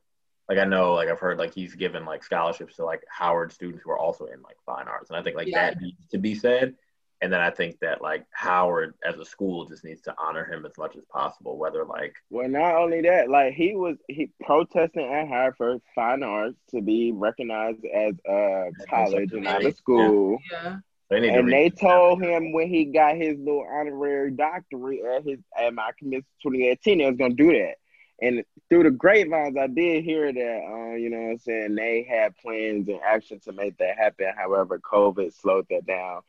Like 0.49 0.57
I 0.59 0.65
know, 0.65 0.93
like 0.95 1.07
I've 1.07 1.19
heard, 1.19 1.37
like 1.37 1.53
he's 1.53 1.75
given 1.75 2.03
like 2.05 2.23
scholarships 2.23 2.75
to 2.75 2.83
like 2.83 3.01
Howard 3.09 3.53
students 3.53 3.81
who 3.83 3.91
are 3.91 3.97
also 3.97 4.25
in 4.25 4.41
like 4.41 4.57
fine 4.65 4.87
arts, 4.89 5.09
and 5.09 5.17
I 5.17 5.23
think 5.23 5.37
like 5.37 5.47
Yeah. 5.47 5.69
that 5.71 5.81
needs 5.81 6.05
to 6.11 6.17
be 6.17 6.35
said. 6.35 6.75
And 7.21 7.31
then 7.31 7.39
I 7.39 7.51
think 7.51 7.79
that 7.81 8.01
like 8.01 8.25
Howard 8.31 8.95
as 9.05 9.19
a 9.19 9.25
school 9.25 9.65
just 9.65 9.83
needs 9.83 10.01
to 10.01 10.15
honor 10.17 10.43
him 10.43 10.65
as 10.65 10.75
much 10.77 10.95
as 10.95 11.05
possible, 11.05 11.55
whether 11.57 11.85
like 11.85 12.15
Well, 12.31 12.49
not 12.49 12.75
only 12.75 13.01
that, 13.01 13.29
like 13.29 13.53
he 13.53 13.75
was 13.75 13.97
he 14.07 14.31
protesting 14.43 15.05
at 15.05 15.27
Howard 15.27 15.81
Fine 15.93 16.23
Arts 16.23 16.57
to 16.71 16.81
be 16.81 17.11
recognized 17.11 17.85
as 17.85 18.15
a 18.27 18.71
college 18.89 19.31
and 19.33 19.43
not 19.43 19.63
a 19.63 19.71
school. 19.71 20.39
yeah, 20.51 20.77
they 21.09 21.29
And 21.29 21.51
they 21.51 21.69
told 21.69 22.23
him 22.23 22.53
when 22.53 22.69
he 22.69 22.85
got 22.85 23.17
his 23.17 23.37
little 23.37 23.67
honorary 23.69 24.31
doctorate 24.31 25.05
at 25.05 25.23
his 25.23 25.39
at 25.55 25.73
my 25.75 25.91
committee 25.99 26.25
2018, 26.41 26.97
they 26.97 27.05
was 27.05 27.17
gonna 27.17 27.35
do 27.35 27.51
that. 27.51 27.75
And 28.21 28.43
through 28.69 28.83
the 28.83 28.91
grapevines, 28.91 29.57
I 29.57 29.67
did 29.67 30.03
hear 30.03 30.31
that, 30.31 30.61
uh, 30.63 30.95
you 30.95 31.09
know 31.09 31.21
what 31.21 31.31
I'm 31.31 31.37
saying, 31.39 31.75
they 31.75 32.03
had 32.09 32.37
plans 32.37 32.87
and 32.87 32.99
action 33.03 33.39
to 33.41 33.51
make 33.51 33.77
that 33.77 33.97
happen. 33.97 34.31
However, 34.35 34.79
COVID 34.79 35.33
slowed 35.33 35.67
that 35.69 35.85
down. 35.85 36.21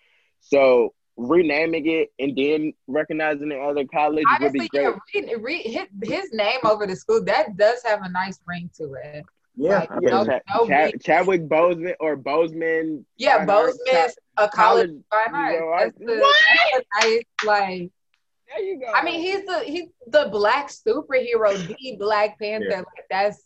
So 0.43 0.93
renaming 1.17 1.87
it 1.89 2.11
and 2.19 2.37
then 2.37 2.73
recognizing 2.87 3.49
the 3.51 3.59
other 3.59 3.85
college 3.85 4.25
would 4.41 4.53
be 4.53 4.69
great. 4.69 4.83
yeah, 4.83 4.93
read, 5.15 5.43
read 5.43 5.63
his, 5.67 5.87
his 6.11 6.33
name 6.33 6.59
over 6.65 6.87
the 6.87 6.97
school 6.97 7.23
that 7.25 7.57
does 7.57 7.83
have 7.85 8.03
a 8.03 8.09
nice 8.09 8.39
ring 8.47 8.71
to 8.79 8.95
it. 9.03 9.25
yeah, 9.57 9.81
like, 9.81 9.91
Yeah, 10.01 10.09
no- 10.11 10.25
think- 10.25 10.29
Chad- 10.31 10.43
no 10.55 10.67
Chad- 10.67 10.93
big- 10.93 11.03
Chadwick 11.03 11.49
Boseman 11.49 11.95
or 12.01 12.17
Bozeman. 12.17 13.05
Yeah, 13.19 13.37
uh, 13.37 13.47
Fine 13.47 13.51
Arts, 13.97 14.17
a 14.39 14.49
college 14.49 14.91
fine 15.11 15.53
you 15.55 15.61
know. 15.61 15.77
That's 15.79 15.97
I- 16.01 16.21
What? 16.21 16.85
nice 17.03 17.23
like. 17.45 17.91
There 18.49 18.63
you 18.65 18.81
go. 18.81 18.87
I 18.93 19.03
mean, 19.05 19.21
he's 19.21 19.45
the 19.47 19.61
he's 19.61 19.89
the 20.09 20.29
black 20.31 20.69
superhero, 20.71 21.55
the 21.69 21.97
Black 21.99 22.39
Panther. 22.39 22.67
Yeah. 22.69 22.77
Like 22.79 23.07
that's 23.11 23.43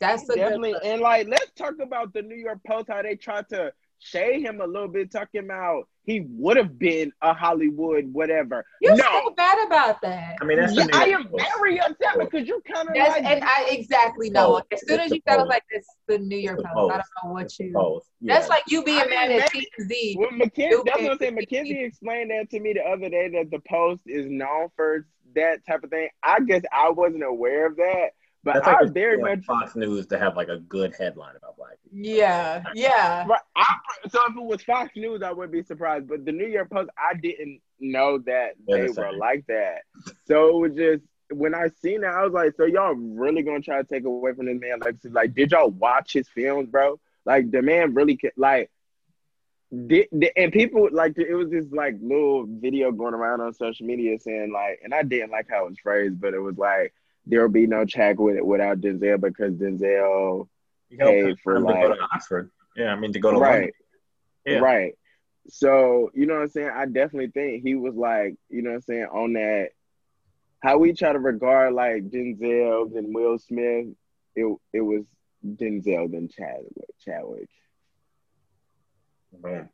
that's 0.00 0.28
a 0.28 0.34
definitely. 0.36 0.72
good. 0.74 0.82
And 0.84 1.00
like, 1.00 1.26
let's 1.28 1.50
talk 1.56 1.74
about 1.80 2.12
the 2.12 2.22
New 2.22 2.36
York 2.36 2.58
Post 2.66 2.86
how 2.88 3.02
they 3.02 3.16
tried 3.16 3.48
to 3.48 3.72
shade 3.98 4.42
him 4.42 4.60
a 4.60 4.66
little 4.66 4.86
bit, 4.88 5.10
talking 5.10 5.42
about 5.44 5.88
he 6.08 6.24
would 6.30 6.56
have 6.56 6.78
been 6.78 7.12
a 7.20 7.34
Hollywood 7.34 8.04
whatever. 8.12 8.64
You 8.80 8.96
no, 8.96 9.04
feel 9.04 9.34
bad 9.36 9.58
about 9.66 10.00
that. 10.00 10.36
I 10.40 10.44
mean 10.46 10.58
that's 10.58 10.74
Yeah, 10.74 10.86
the 10.86 10.96
I 10.96 11.04
am 11.04 11.28
Post. 11.28 11.44
very 11.58 11.78
upset 11.80 12.18
because 12.18 12.48
you 12.48 12.62
kind 12.72 12.88
of 12.88 12.94
That's 12.94 13.10
like. 13.16 13.24
and 13.26 13.44
I 13.44 13.66
exactly 13.70 14.30
know. 14.30 14.52
Post. 14.54 14.64
As 14.72 14.86
soon 14.86 15.00
It's 15.00 15.04
as 15.06 15.10
you 15.12 15.20
said 15.28 15.34
it, 15.34 15.38
I 15.38 15.42
was 15.42 15.48
like, 15.48 15.62
"It's 15.70 15.88
the 16.06 16.18
New 16.18 16.38
York 16.38 16.58
It's 16.60 16.68
the 16.68 16.74
Post." 16.74 16.94
I 16.94 16.96
don't 16.96 17.04
know 17.24 17.32
what 17.34 17.58
you. 17.58 17.72
Post. 17.74 18.06
That's 18.22 18.48
like 18.48 18.62
you 18.68 18.82
being 18.82 18.98
I 19.00 19.04
mean, 19.04 19.10
mad 19.10 19.30
at 19.32 19.50
maybe- 19.54 19.68
TMZ. 19.78 20.16
Well, 20.18 20.30
Mackenzie, 20.32 20.70
You 20.76 20.82
that's 20.86 20.96
what 20.96 21.02
I'm 21.02 21.06
can't- 21.08 21.20
saying. 21.20 21.34
Mackenzie 21.34 21.84
explained 21.84 22.30
that 22.30 22.48
to 22.50 22.60
me 22.60 22.72
the 22.72 22.82
other 22.88 23.08
day 23.10 23.28
that 23.34 23.50
the 23.50 23.60
Post 23.68 24.02
is 24.06 24.26
known 24.28 24.68
for 24.76 25.06
that 25.36 25.64
type 25.66 25.84
of 25.84 25.90
thing. 25.90 26.08
I 26.22 26.40
guess 26.40 26.62
I 26.72 26.90
wasn't 26.90 27.22
aware 27.24 27.66
of 27.66 27.76
that, 27.76 28.08
but 28.44 28.54
That's 28.54 28.66
I 28.66 28.72
like 28.72 28.80
was 28.80 28.90
very 28.92 29.20
like 29.22 29.38
much 29.38 29.44
Fox 29.44 29.76
News 29.76 30.06
to 30.08 30.18
have 30.18 30.36
like 30.36 30.48
a 30.48 30.56
good 30.58 30.94
headline 30.98 31.36
about 31.36 31.40
black 31.40 31.42
people. 31.42 31.47
Yeah, 32.00 32.62
yeah. 32.74 33.26
Right. 33.26 33.40
I, 33.56 33.74
so 34.08 34.20
if 34.28 34.36
it 34.36 34.42
was 34.44 34.62
Fox 34.62 34.92
News, 34.94 35.22
I 35.22 35.32
wouldn't 35.32 35.52
be 35.52 35.62
surprised. 35.62 36.06
But 36.08 36.24
the 36.24 36.32
New 36.32 36.46
York 36.46 36.70
Post, 36.70 36.90
I 36.96 37.14
didn't 37.14 37.60
know 37.80 38.18
that 38.18 38.52
They're 38.66 38.82
they 38.82 38.92
the 38.92 39.00
were 39.00 39.10
same. 39.10 39.18
like 39.18 39.46
that. 39.48 39.82
So 40.26 40.48
it 40.48 40.54
was 40.68 40.76
just 40.76 41.02
when 41.30 41.54
I 41.54 41.68
seen 41.82 42.02
that, 42.02 42.14
I 42.14 42.24
was 42.24 42.32
like, 42.32 42.54
so 42.56 42.64
y'all 42.64 42.94
really 42.94 43.42
gonna 43.42 43.60
try 43.60 43.78
to 43.78 43.84
take 43.84 44.04
away 44.04 44.32
from 44.32 44.46
this 44.46 44.58
man 44.60 44.78
legacy? 44.80 45.08
Like, 45.08 45.34
did 45.34 45.50
y'all 45.50 45.70
watch 45.70 46.12
his 46.12 46.28
films, 46.28 46.68
bro? 46.70 47.00
Like 47.24 47.50
the 47.50 47.62
man 47.62 47.94
really 47.94 48.16
could 48.16 48.32
like. 48.36 48.70
Did, 49.70 50.08
did- 50.16 50.32
and 50.36 50.50
people 50.52 50.88
like 50.92 51.18
it 51.18 51.34
was 51.34 51.50
this 51.50 51.66
like 51.72 51.96
little 52.00 52.46
video 52.48 52.90
going 52.92 53.12
around 53.14 53.40
on 53.42 53.52
social 53.52 53.86
media 53.86 54.18
saying 54.18 54.52
like, 54.52 54.80
and 54.82 54.94
I 54.94 55.02
didn't 55.02 55.30
like 55.30 55.48
how 55.50 55.66
it 55.66 55.70
was 55.70 55.78
phrased, 55.82 56.20
but 56.20 56.32
it 56.32 56.38
was 56.38 56.56
like 56.56 56.94
there'll 57.26 57.50
be 57.50 57.66
no 57.66 57.84
Chadwick 57.84 58.42
without 58.42 58.80
Denzel 58.80 59.20
because 59.20 59.52
Denzel 59.54 60.48
He 60.90 60.96
helped 60.96 61.12
Paid 61.12 61.38
for, 61.40 61.54
to 61.54 61.60
go 61.60 61.66
like- 61.66 61.86
to 61.96 62.02
Oxford. 62.12 62.50
Yeah, 62.76 62.92
I 62.92 62.96
mean 62.96 63.12
to 63.12 63.20
go 63.20 63.32
to 63.32 63.38
Right. 63.38 63.52
London. 63.54 63.70
Yeah. 64.46 64.58
Right. 64.58 64.94
So, 65.48 66.10
you 66.14 66.26
know 66.26 66.34
what 66.34 66.42
I'm 66.42 66.48
saying? 66.48 66.70
I 66.74 66.84
definitely 66.86 67.30
think 67.30 67.62
he 67.62 67.74
was 67.74 67.94
like, 67.94 68.36
you 68.50 68.62
know 68.62 68.70
what 68.70 68.76
I'm 68.76 68.82
saying, 68.82 69.04
on 69.12 69.32
that 69.34 69.70
how 70.60 70.76
we 70.78 70.92
try 70.92 71.12
to 71.12 71.18
regard 71.18 71.72
like 71.72 72.10
Denzel 72.10 72.96
and 72.96 73.14
Will 73.14 73.38
Smith, 73.38 73.86
it 74.34 74.56
it 74.72 74.80
was 74.80 75.04
Denzel 75.46 76.10
than 76.10 76.28
Chadwick 76.28 76.90
Chadwick. 77.04 77.48
Boom. 79.32 79.68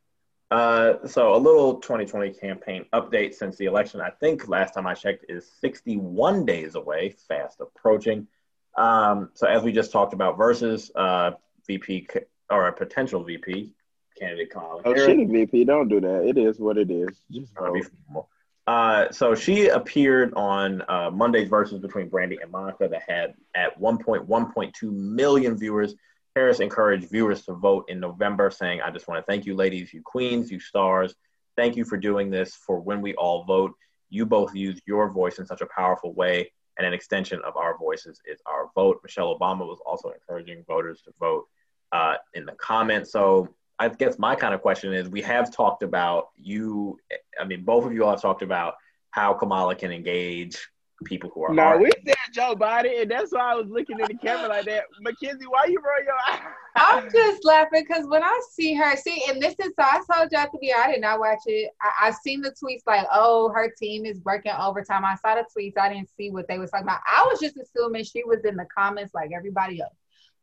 Uh, 0.50 1.06
so 1.06 1.34
a 1.34 1.38
little 1.38 1.76
2020 1.80 2.32
campaign 2.34 2.84
update 2.92 3.34
since 3.34 3.56
the 3.56 3.64
election. 3.64 4.00
I 4.00 4.10
think 4.10 4.46
last 4.46 4.74
time 4.74 4.86
I 4.86 4.94
checked 4.94 5.24
is 5.28 5.50
61 5.60 6.44
days 6.44 6.74
away, 6.74 7.16
fast 7.28 7.60
approaching. 7.60 8.28
Um, 8.76 9.30
so 9.34 9.46
as 9.46 9.62
we 9.62 9.72
just 9.72 9.92
talked 9.92 10.14
about, 10.14 10.38
Verzuz 10.38 10.90
uh, 10.94 11.32
VP 11.66 12.08
or 12.50 12.68
a 12.68 12.72
potential 12.72 13.22
VP 13.22 13.72
candidate 14.18 14.50
Kamala 14.50 14.82
Oh 14.84 14.94
Harris. 14.94 15.06
shit 15.06 15.20
a 15.20 15.24
VP, 15.24 15.64
don't 15.64 15.88
do 15.88 16.00
that. 16.00 16.24
It 16.26 16.38
is 16.38 16.58
what 16.58 16.78
it 16.78 16.90
is. 16.90 17.08
Just 17.30 17.54
be 17.54 17.82
formal. 18.06 18.28
Uh, 18.66 19.10
so 19.10 19.34
she 19.34 19.68
appeared 19.68 20.32
on 20.34 20.82
uh, 20.88 21.10
Monday's 21.10 21.48
Verzuz 21.50 21.82
between 21.82 22.08
Brandy 22.08 22.38
and 22.40 22.50
Monica 22.50 22.88
that 22.88 23.02
had 23.06 23.34
at 23.54 23.78
1.1.2 23.78 24.92
million 24.92 25.58
viewers. 25.58 25.94
Harris 26.34 26.60
encouraged 26.60 27.10
viewers 27.10 27.44
to 27.44 27.52
vote 27.52 27.84
in 27.88 28.00
November, 28.00 28.50
saying, 28.50 28.80
I 28.80 28.90
just 28.90 29.06
want 29.06 29.24
to 29.24 29.30
thank 29.30 29.44
you, 29.44 29.54
ladies, 29.54 29.92
you 29.92 30.02
queens, 30.02 30.50
you 30.50 30.58
stars. 30.58 31.14
Thank 31.56 31.76
you 31.76 31.84
for 31.84 31.96
doing 31.96 32.30
this 32.30 32.54
for 32.54 32.80
when 32.80 33.02
we 33.02 33.14
all 33.14 33.44
vote. 33.44 33.74
You 34.08 34.26
both 34.26 34.54
use 34.54 34.80
your 34.86 35.10
voice 35.10 35.38
in 35.38 35.46
such 35.46 35.60
a 35.60 35.66
powerful 35.66 36.12
way, 36.14 36.50
and 36.78 36.86
an 36.86 36.92
extension 36.92 37.40
of 37.44 37.56
our 37.56 37.76
voices 37.78 38.20
is 38.26 38.40
our 38.46 38.70
vote. 38.74 39.00
Michelle 39.02 39.36
Obama 39.38 39.66
was 39.66 39.78
also 39.86 40.10
encouraging 40.10 40.64
voters 40.66 41.02
to 41.02 41.12
vote 41.20 41.46
uh, 41.92 42.16
in 42.34 42.44
the 42.44 42.52
comments. 42.52 43.12
So 43.12 43.54
I 43.78 43.88
guess 43.88 44.18
my 44.18 44.34
kind 44.34 44.54
of 44.54 44.62
question 44.62 44.92
is 44.92 45.08
we 45.08 45.22
have 45.22 45.52
talked 45.52 45.82
about 45.82 46.30
you, 46.36 46.98
I 47.40 47.44
mean, 47.44 47.64
both 47.64 47.84
of 47.84 47.92
you 47.92 48.04
all 48.04 48.10
have 48.10 48.22
talked 48.22 48.42
about 48.42 48.74
how 49.10 49.32
Kamala 49.34 49.74
can 49.76 49.92
engage 49.92 50.68
people 51.04 51.30
who 51.34 51.42
are 51.42 51.52
No, 51.54 51.62
hard. 51.64 51.80
we 51.82 51.90
said 52.06 52.14
Joe 52.32 52.54
Biden, 52.54 53.02
and 53.02 53.10
that's 53.10 53.32
why 53.32 53.52
I 53.52 53.54
was 53.54 53.68
looking 53.68 54.00
at 54.00 54.08
the 54.08 54.14
camera 54.14 54.48
like 54.48 54.64
that. 54.66 54.84
Mackenzie, 55.00 55.46
why 55.46 55.66
you 55.68 55.78
roll 55.78 56.04
your 56.04 56.14
eyes? 56.30 56.40
I'm 56.76 57.10
just 57.10 57.44
laughing 57.44 57.84
because 57.88 58.06
when 58.08 58.22
I 58.22 58.40
see 58.52 58.74
her, 58.74 58.96
see, 58.96 59.22
and 59.28 59.40
this 59.40 59.54
is 59.58 59.72
so 59.78 59.84
I 59.84 60.00
told 60.12 60.30
you 60.32 60.38
at 60.38 60.50
the 60.52 60.58
beginning, 60.60 60.82
I 60.84 60.92
did 60.92 61.00
not 61.00 61.20
watch 61.20 61.38
it. 61.46 61.70
I, 61.82 62.08
I've 62.08 62.14
seen 62.16 62.40
the 62.40 62.50
tweets 62.50 62.82
like, 62.86 63.06
oh, 63.12 63.50
her 63.54 63.72
team 63.78 64.04
is 64.04 64.20
working 64.24 64.52
overtime. 64.58 65.04
I 65.04 65.16
saw 65.16 65.34
the 65.34 65.44
tweets, 65.56 65.78
I 65.78 65.92
didn't 65.92 66.10
see 66.16 66.30
what 66.30 66.48
they 66.48 66.58
was 66.58 66.70
talking 66.70 66.86
about. 66.86 67.00
I 67.06 67.26
was 67.30 67.40
just 67.40 67.56
assuming 67.56 68.04
she 68.04 68.24
was 68.24 68.44
in 68.44 68.56
the 68.56 68.66
comments 68.76 69.14
like 69.14 69.30
everybody 69.36 69.80
else. 69.80 69.94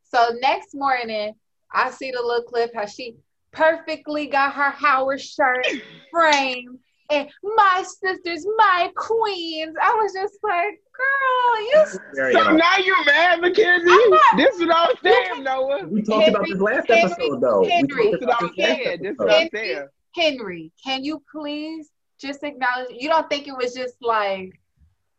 So 0.04 0.36
next 0.42 0.74
morning, 0.74 1.34
I 1.74 1.92
see 1.92 2.12
the 2.12 2.22
little 2.22 2.44
clip 2.44 2.72
how 2.76 2.86
she 2.86 3.16
perfectly 3.52 4.28
got 4.28 4.54
her 4.54 4.72
Howard 4.72 5.22
shirt 5.22 5.66
framed. 6.12 6.80
And 7.12 7.30
my 7.44 7.84
sisters, 7.86 8.46
my 8.58 8.90
queens. 8.96 9.76
I 9.82 9.94
was 9.96 10.14
just 10.14 10.38
like, 10.44 10.80
girl, 10.96 11.62
you 11.62 11.84
Very 12.16 12.34
So 12.34 12.40
interesting. 12.40 12.58
now 12.58 12.78
you 12.78 12.96
mad, 13.06 13.42
Mackenzie? 13.42 13.86
Not- 13.88 14.38
This 14.38 14.56
is 14.56 14.62
what 14.62 14.76
I 14.78 14.88
was 14.88 14.98
saying, 15.04 15.44
Noah. 15.44 15.86
we 15.88 16.02
talked 16.04 16.30
about 16.30 16.46
this 16.48 16.60
last 16.60 16.88
Henry, 16.88 17.04
episode, 17.12 17.42
though. 17.42 17.64
Henry, 17.66 18.06
we 18.08 18.12
This 18.12 18.20
talked 18.22 18.42
I'm 18.44 18.46
about 18.46 18.56
this 18.56 18.66
last 18.66 18.76
saying. 18.86 19.02
This 19.02 19.12
is 19.12 19.18
episode. 19.20 19.26
what 19.26 19.42
I'm 19.42 19.50
saying. 19.54 19.88
Henry, 20.16 20.72
can 20.84 21.04
you 21.04 21.22
please 21.32 21.90
just 22.20 22.44
acknowledge 22.44 22.88
you 22.92 23.10
don't 23.10 23.30
think 23.30 23.48
it 23.48 23.56
was 23.58 23.74
just 23.74 23.96
like 24.02 24.52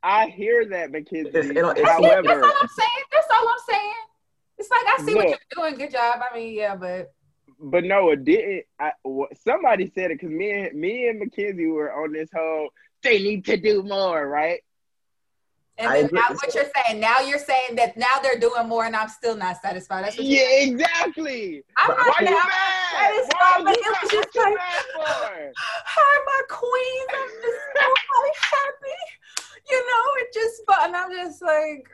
I 0.03 0.27
hear 0.29 0.65
that, 0.71 0.91
Mackenzie. 0.91 1.29
It's- 1.29 1.45
it- 1.47 1.57
it's- 1.57 1.75
that's, 1.77 1.89
However, 1.91 2.23
that's 2.23 2.43
all 2.43 2.53
I'm 2.61 2.69
saying. 2.69 3.05
That's 3.13 3.27
all 3.31 3.49
I'm 3.49 3.59
saying. 3.69 3.93
It's 4.59 4.71
like 4.71 4.87
I 4.87 4.97
see 5.05 5.15
what 5.15 5.29
you're 5.29 5.39
doing. 5.57 5.75
Good 5.77 5.91
job. 5.93 6.21
I 6.31 6.37
mean, 6.37 6.55
yeah, 6.55 6.75
but 6.75 7.13
but 7.63 7.85
no, 7.85 8.11
it 8.11 8.25
didn't. 8.25 8.65
I, 8.81 8.91
wh- 9.07 9.33
somebody 9.45 9.91
said 9.95 10.11
it 10.11 10.21
because 10.21 10.31
me 10.31 10.51
and 10.51 10.79
me 10.79 11.09
and 11.09 11.19
Mackenzie 11.21 11.67
were 11.67 11.93
on 11.93 12.13
this 12.13 12.29
whole. 12.35 12.69
They 13.03 13.23
need 13.23 13.45
to 13.47 13.57
do 13.57 13.83
more, 13.83 14.27
right? 14.29 14.61
And 15.79 15.91
then 15.91 16.11
now 16.13 16.29
what 16.35 16.55
you're 16.55 16.67
saying, 16.87 17.01
now 17.01 17.21
you're 17.21 17.39
saying 17.39 17.77
that 17.77 17.97
now 17.97 18.19
they're 18.23 18.39
doing 18.39 18.69
more 18.69 18.85
and 18.85 18.95
I'm 18.95 19.09
still 19.09 19.35
not 19.35 19.61
satisfied. 19.63 20.05
That's 20.05 20.19
what 20.19 20.27
yeah, 20.27 20.61
exactly. 20.61 21.65
I'm 21.79 21.89
not 21.89 21.99
Why 21.99 22.15
you 22.21 22.27
mad? 22.27 22.93
satisfied, 22.93 23.39
Why 23.41 23.63
but 23.65 23.77
you 23.77 23.93
mad? 23.93 24.01
just 24.03 24.15
What 24.15 24.35
you 24.35 24.43
like- 24.43 24.55
mad 24.55 24.85
for? 24.95 25.53
hi, 25.57 26.25
my 26.27 26.43
queens. 26.49 27.11
I'm 27.15 27.29
just 27.43 27.59
so 27.75 27.89
like, 28.23 28.37
happy. 28.53 29.01
You 29.71 29.87
know, 29.89 30.03
it 30.19 30.35
just 30.35 30.63
fun. 30.67 30.95
I'm 30.95 31.11
just 31.13 31.43
like, 31.43 31.89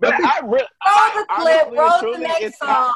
But 0.00 0.14
I 0.14 0.40
really 0.42 0.58
roll 0.58 1.10
the 1.14 1.26
clip, 1.28 1.66
honestly, 1.68 1.78
roll 1.78 2.12
the 2.14 2.18
next 2.18 2.58
song. 2.58 2.94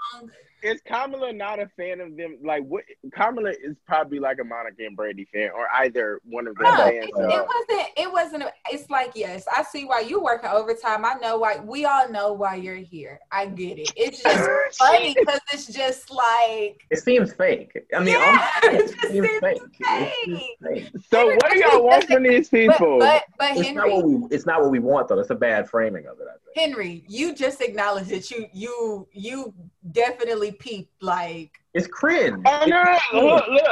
Is 0.64 0.80
Kamala 0.86 1.30
not 1.32 1.60
a 1.60 1.68
fan 1.76 2.00
of 2.00 2.16
them? 2.16 2.38
Like, 2.42 2.64
what? 2.64 2.84
Kamala 3.12 3.50
is 3.50 3.76
probably 3.86 4.18
like 4.18 4.38
a 4.40 4.44
Monica 4.44 4.86
and 4.86 4.96
Brandy 4.96 5.26
fan, 5.32 5.50
or 5.54 5.66
either 5.74 6.20
one 6.24 6.46
of 6.46 6.54
them. 6.56 6.64
No, 6.64 6.76
fans. 6.76 7.04
it, 7.06 7.14
uh, 7.14 7.28
it 7.28 7.46
wasn't. 7.46 7.88
It 7.98 8.12
wasn't. 8.12 8.42
a- 8.44 8.52
It's 8.72 8.88
like 8.88 9.12
yes, 9.14 9.44
I 9.54 9.62
see 9.62 9.84
why 9.84 10.00
you 10.00 10.20
working 10.22 10.48
overtime. 10.48 11.04
I 11.04 11.14
know 11.20 11.36
why. 11.36 11.58
We 11.60 11.84
all 11.84 12.08
know 12.10 12.32
why 12.32 12.54
you're 12.54 12.76
here. 12.76 13.20
I 13.30 13.44
get 13.46 13.78
it. 13.78 13.92
It's 13.94 14.22
just 14.22 14.78
funny 14.78 15.14
because 15.18 15.40
it's 15.52 15.66
just 15.66 16.10
like 16.10 16.80
It 16.90 16.98
seems 17.02 17.34
fake. 17.34 17.76
I 17.94 17.98
mean, 17.98 18.14
Yeah, 18.14 18.50
I'm- 18.62 18.74
it 18.76 18.78
just 18.90 19.00
seems 19.12 19.26
It's 19.30 19.40
fake. 19.40 19.62
just 19.78 20.62
fake. 20.62 20.90
so 21.10 21.26
what 21.26 21.52
do 21.52 21.58
y'all 21.58 21.84
want 21.84 22.04
from 22.04 22.22
these 22.22 22.48
But 22.48 22.58
people? 22.78 22.98
but 23.00 23.24
but 23.38 23.50
It's 23.58 23.70
not 23.72 23.86
Henry, 23.88 23.94
what 23.94 24.04
we. 24.06 24.28
It's 24.34 24.46
not 24.46 24.62
what 24.62 24.70
we 24.70 24.78
want 24.78 25.08
though. 25.08 25.18
It's 25.18 25.28
a 25.30 25.34
bad 25.34 25.68
framing 25.68 26.06
of 26.06 26.18
it. 26.20 26.26
I 26.26 26.32
think. 26.32 26.56
Henry, 26.56 27.04
you 27.06 27.34
just 27.34 27.60
acknowledged 27.60 28.08
that 28.08 28.30
you 28.30 28.46
you 28.54 29.06
you 29.12 29.52
definitely 29.92 30.52
peeped 30.54 31.02
like 31.02 31.52
It's 31.74 31.86
cringe. 31.86 32.42
oh 32.46 32.64
no, 32.66 32.98
no, 33.12 33.26
look, 33.36 33.48
look. 33.48 33.62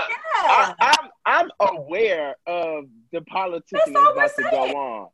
I, 0.49 0.75
yeah. 0.81 0.95
I'm 1.25 1.51
I'm 1.61 1.77
aware 1.77 2.37
of 2.47 2.87
the 3.13 3.23
politics 3.23 3.71
That's 3.73 3.91
that's 3.93 4.13
about 4.13 4.31
to 4.37 4.43
go 4.51 4.77
on. 4.77 5.09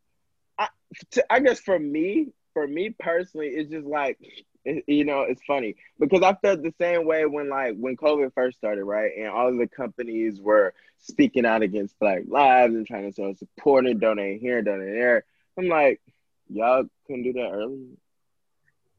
I, 0.58 0.68
to, 1.12 1.32
I 1.32 1.40
guess 1.40 1.60
for 1.60 1.78
me, 1.78 2.28
for 2.54 2.66
me 2.66 2.90
personally, 2.98 3.48
it's 3.48 3.70
just 3.70 3.86
like 3.86 4.18
it, 4.64 4.84
you 4.86 5.04
know, 5.04 5.22
it's 5.22 5.42
funny 5.46 5.76
because 5.98 6.22
I 6.22 6.34
felt 6.34 6.62
the 6.62 6.74
same 6.80 7.04
way 7.06 7.26
when 7.26 7.48
like 7.48 7.76
when 7.76 7.96
COVID 7.96 8.32
first 8.34 8.58
started, 8.58 8.84
right? 8.84 9.12
And 9.18 9.28
all 9.28 9.48
of 9.48 9.58
the 9.58 9.66
companies 9.68 10.40
were 10.40 10.74
speaking 10.98 11.46
out 11.46 11.62
against 11.62 11.98
Black 11.98 12.22
Lives 12.26 12.74
and 12.74 12.86
trying 12.86 13.10
to 13.10 13.14
show 13.14 13.34
support 13.34 13.86
and 13.86 14.00
donate 14.00 14.40
here, 14.40 14.62
donate 14.62 14.92
there. 14.94 15.24
I'm 15.58 15.68
like, 15.68 16.00
y'all 16.48 16.84
couldn't 17.06 17.22
do 17.24 17.32
that 17.34 17.50
earlier. 17.50 17.86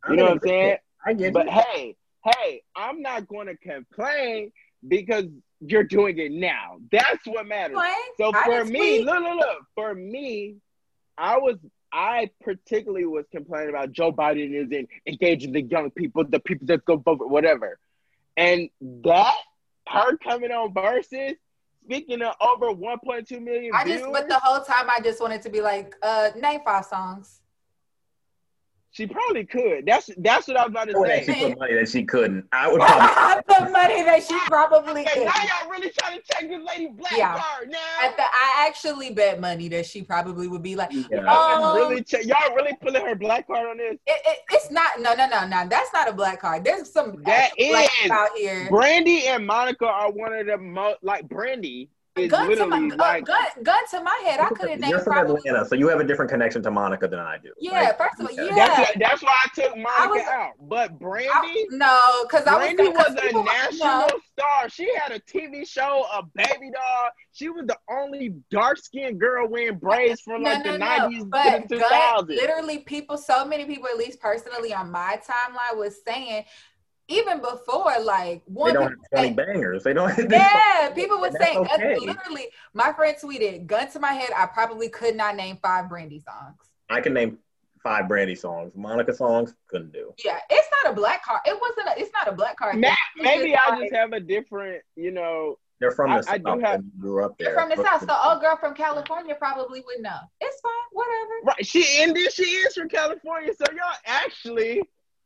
You 0.09 0.15
know 0.15 0.23
what 0.25 0.31
I'm 0.33 0.39
saying? 0.39 0.77
I 1.05 1.13
get 1.13 1.33
But 1.33 1.47
you. 1.47 1.51
hey, 1.51 1.95
hey, 2.23 2.61
I'm 2.75 3.01
not 3.01 3.27
going 3.27 3.47
to 3.47 3.57
complain 3.57 4.51
because 4.87 5.25
you're 5.61 5.83
doing 5.83 6.17
it 6.17 6.31
now. 6.31 6.77
That's 6.91 7.25
what 7.25 7.47
matters. 7.47 7.75
Playing? 7.75 7.95
So 8.17 8.31
for 8.31 8.65
me, 8.65 8.79
tweet. 8.79 9.05
look, 9.05 9.23
look, 9.23 9.37
look. 9.37 9.57
For 9.75 9.93
me, 9.93 10.55
I 11.17 11.37
was, 11.37 11.57
I 11.91 12.29
particularly 12.41 13.05
was 13.05 13.25
complaining 13.31 13.69
about 13.69 13.91
Joe 13.91 14.11
Biden 14.11 14.53
isn't 14.53 14.89
engaging 15.05 15.51
the 15.51 15.61
young 15.61 15.91
people, 15.91 16.23
the 16.23 16.39
people 16.39 16.67
that 16.67 16.85
go 16.85 16.97
vote, 16.97 17.19
whatever. 17.21 17.79
And 18.37 18.69
that, 19.03 19.35
her 19.87 20.17
coming 20.17 20.51
on 20.51 20.73
Verzuz, 20.73 21.35
speaking 21.83 22.21
of 22.21 22.35
over 22.39 22.67
1.2 22.67 23.41
million 23.41 23.73
I 23.73 23.83
views, 23.83 23.99
just 23.99 24.11
but 24.11 24.29
the 24.29 24.39
whole 24.39 24.63
time 24.63 24.89
I 24.89 25.01
just 25.01 25.19
wanted 25.19 25.41
to 25.41 25.49
be 25.49 25.59
like, 25.61 25.95
uh, 26.01 26.29
name 26.39 26.61
five 26.63 26.85
songs. 26.85 27.41
She 28.91 29.05
probably 29.05 29.45
could. 29.45 29.85
That's 29.85 30.09
that's 30.17 30.47
what 30.47 30.57
I 30.57 30.63
was 30.63 30.71
about 30.71 30.87
to 30.87 30.93
Oh, 30.97 31.03
that 31.05 31.25
say. 31.25 31.33
she 31.33 31.39
put 31.49 31.59
money 31.59 31.75
that 31.75 31.89
she 31.89 32.03
couldn't. 32.05 32.45
I 32.51 32.67
would 32.71 32.81
probably. 32.81 33.43
the 33.47 33.69
money 33.71 34.03
that 34.03 34.23
she 34.23 34.37
probably 34.47 35.01
Okay, 35.01 35.13
could. 35.13 35.25
now 35.25 35.33
y'all 35.61 35.69
really 35.69 35.91
trying 35.91 36.17
to 36.19 36.23
check 36.25 36.49
this 36.49 36.61
lady 36.65 36.87
black 36.87 37.13
Yeah. 37.15 37.37
card 37.37 37.69
now. 37.69 37.77
At 38.01 38.17
the, 38.17 38.23
I 38.23 38.65
actually 38.67 39.13
bet 39.13 39.39
money 39.39 39.67
that 39.69 39.85
she 39.85 40.01
probably 40.01 40.47
would 40.47 40.63
be 40.63 40.75
like, 40.75 40.91
Yeah. 41.11 41.21
Y'all 41.23 41.65
Um, 41.65 41.75
really 41.75 42.03
check, 42.03 42.25
y'all 42.25 42.55
really 42.55 42.75
pulling 42.81 43.05
her 43.05 43.15
black 43.15 43.45
card 43.47 43.67
on 43.67 43.77
this? 43.77 43.97
it, 44.07 44.21
it, 44.25 44.37
it's 44.51 44.71
not. 44.71 44.99
No, 44.99 45.13
no, 45.13 45.27
no, 45.27 45.45
no. 45.47 45.67
That's 45.69 45.93
not 45.93 46.09
a 46.09 46.13
black 46.13 46.41
card. 46.41 46.63
There's 46.63 46.91
some 46.91 47.23
That 47.25 47.51
actual 47.59 48.11
out 48.11 48.29
here. 48.35 48.67
Brandy 48.71 49.27
and 49.27 49.45
Monica 49.45 49.85
are 49.85 50.11
one 50.11 50.33
of 50.33 50.47
the 50.47 50.57
most 50.57 50.97
like 51.03 51.27
Brandy 51.29 51.81
is 51.83 51.89
Gun 52.27 52.55
to, 52.57 52.65
my, 52.65 52.77
uh, 52.77 52.95
like 52.97 53.25
gun, 53.25 53.45
gun 53.63 53.87
to 53.91 54.03
my 54.03 54.21
head, 54.25 54.39
I 54.39 54.49
could 54.49 54.69
have 54.69 54.79
You're 54.89 54.99
from 54.99 55.13
probably. 55.13 55.35
Atlanta, 55.47 55.65
so 55.65 55.75
you 55.75 55.87
have 55.87 55.99
a 55.99 56.03
different 56.03 56.29
connection 56.31 56.61
to 56.63 56.71
Monica 56.71 57.07
than 57.07 57.19
I 57.19 57.37
do. 57.37 57.51
Yeah, 57.59 57.81
Like, 57.81 57.97
first 57.97 58.19
of 58.19 58.27
all, 58.27 58.45
yeah. 58.45 58.55
that's 58.67 58.91
that's 58.99 59.23
why 59.23 59.35
I 59.45 59.47
took 59.61 59.77
Monica 59.77 60.09
was- 60.09 60.27
out. 60.27 60.51
But 60.61 60.91
I- 60.91 60.93
Brandy, 60.95 61.67
no, 61.71 62.23
because 62.23 62.45
I 62.45 62.55
was 62.57 62.73
Brandy 62.73 62.89
was 62.89 63.15
a 63.15 63.43
national 63.43 63.87
no. 63.87 64.07
star. 64.33 64.69
She 64.69 64.89
had 64.95 65.11
a 65.11 65.19
TV 65.19 65.67
show, 65.67 66.05
a 66.13 66.23
baby 66.35 66.71
doll. 66.73 67.09
She 67.31 67.49
was 67.49 67.65
the 67.67 67.77
only 67.89 68.35
dark 68.51 68.77
skinned 68.77 69.19
girl 69.19 69.47
wearing 69.47 69.77
braids 69.77 70.21
from 70.21 70.43
like 70.43 70.63
the 70.63 70.77
nineties 70.77 71.23
But 71.25 71.43
to 71.43 71.61
the 71.61 71.75
two 71.75 71.79
Gun, 71.79 71.89
thousands. 71.89 72.39
literally, 72.41 72.79
people, 72.79 73.17
so 73.17 73.45
many 73.45 73.65
people, 73.65 73.87
at 73.87 73.97
least 73.97 74.19
personally 74.19 74.73
on 74.73 74.91
my 74.91 75.19
timeline, 75.25 75.77
was 75.77 76.01
saying, 76.05 76.43
even 77.09 77.41
before, 77.41 77.93
like 78.01 78.41
one 78.45 78.69
They 78.73 78.79
don't 78.79 78.83
have 78.83 78.91
people 78.91 79.07
20 79.11 79.27
say- 79.27 79.33
bangers. 79.33 79.83
They 79.83 79.93
don't. 79.93 80.31
yeah, 80.31 80.89
people 80.95 81.19
would 81.19 81.33
say, 81.33 81.53
uh, 81.55 81.61
okay. 81.61 81.97
literally, 81.99 82.47
my 82.73 82.93
friend 82.93 83.15
tweeted, 83.21 83.65
"Gun 83.67 83.89
to 83.91 83.99
my 83.99 84.13
head, 84.13 84.29
I 84.35 84.45
probably 84.45 84.87
could 84.89 85.15
not 85.15 85.35
name 85.35 85.57
five 85.61 85.89
Brandy 85.89 86.19
songs." 86.19 86.55
I 86.89 87.01
can 87.01 87.13
name 87.13 87.37
five 87.83 88.07
Brandy 88.07 88.35
songs. 88.35 88.71
Monica 88.75 89.13
songs 89.13 89.53
couldn't 89.67 89.91
do. 89.93 90.13
Yeah, 90.23 90.39
it's 90.49 90.67
not 90.83 90.93
a 90.93 90.95
black 90.95 91.23
card. 91.25 91.41
It 91.45 91.57
wasn't. 91.59 91.87
A, 91.97 92.01
it's 92.01 92.11
not 92.13 92.27
a 92.27 92.31
black 92.31 92.55
card. 92.57 92.77
Ma- 92.77 92.87
It's 93.15 93.23
Maybe 93.23 93.51
just 93.51 93.67
I 93.67 93.71
like- 93.71 93.81
just 93.81 93.95
have 93.95 94.13
a 94.13 94.19
different, 94.19 94.81
you 94.95 95.11
know. 95.11 95.57
They're 95.79 95.91
from 95.91 96.09
the 96.11 96.25
I- 96.29 96.33
I 96.33 96.37
do 96.39 96.43
south. 96.45 96.61
have- 96.61 96.83
grew 96.99 97.23
up 97.23 97.37
there. 97.37 97.51
You're 97.51 97.59
from 97.59 97.69
the 97.69 97.77
south, 97.81 98.01
so 98.05 98.13
old 98.29 98.41
girl 98.41 98.57
from 98.57 98.73
California 98.75 99.33
probably 99.35 99.79
would 99.79 100.01
know. 100.01 100.19
It's 100.41 100.59
fine, 100.59 100.71
whatever. 100.91 101.33
Right, 101.45 101.65
she 101.65 102.03
and 102.03 102.13
then 102.13 102.29
she 102.31 102.43
is 102.43 102.73
from 102.75 102.89
California, 102.89 103.53
so 103.55 103.63
y'all 103.71 103.93
actually, 104.05 104.81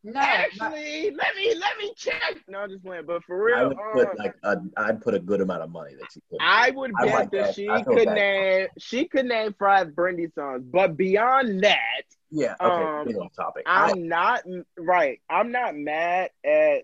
No, 0.06 0.14
my- 0.14 0.22
actually, 0.22 1.12
let 1.12 1.36
me 1.36 1.56
let 1.56 1.78
me 1.78 1.94
check. 1.96 2.38
No, 2.50 2.60
I'm 2.60 2.70
just 2.70 2.84
playing, 2.84 3.06
but 3.06 3.24
for 3.24 3.42
real, 3.42 3.58
I 3.58 3.64
would 3.64 3.78
um, 3.78 3.84
put 3.94 4.20
like 4.20 4.36
a, 4.44 4.58
I'd 4.76 5.02
put 5.02 5.14
a 5.14 5.20
good 5.20 5.40
amount 5.40 5.62
of 5.62 5.72
money 5.72 5.94
that 5.96 6.08
she 6.14 6.20
could. 6.30 6.40
I 6.42 6.72
would 6.72 6.92
I 7.00 7.06
bet 7.06 7.14
like 7.14 7.32
that 7.32 7.46
that. 7.48 7.56
she 7.56 7.68
could 7.68 8.06
bad. 8.06 8.16
name 8.16 8.68
she 8.78 9.08
could 9.08 9.26
name 9.26 9.56
five 9.58 9.96
Brandy 9.96 10.28
songs, 10.36 10.64
but 10.66 10.98
beyond 10.98 11.64
that, 11.64 12.04
yeah. 12.32 12.56
Okay. 12.60 13.12
um, 13.14 13.22
on 13.22 13.30
topic. 13.30 13.64
I, 13.66 13.92
I'm 13.92 14.08
not 14.10 14.44
right. 14.78 15.22
I'm 15.30 15.52
not 15.54 15.76
mad 15.76 16.32
at 16.44 16.84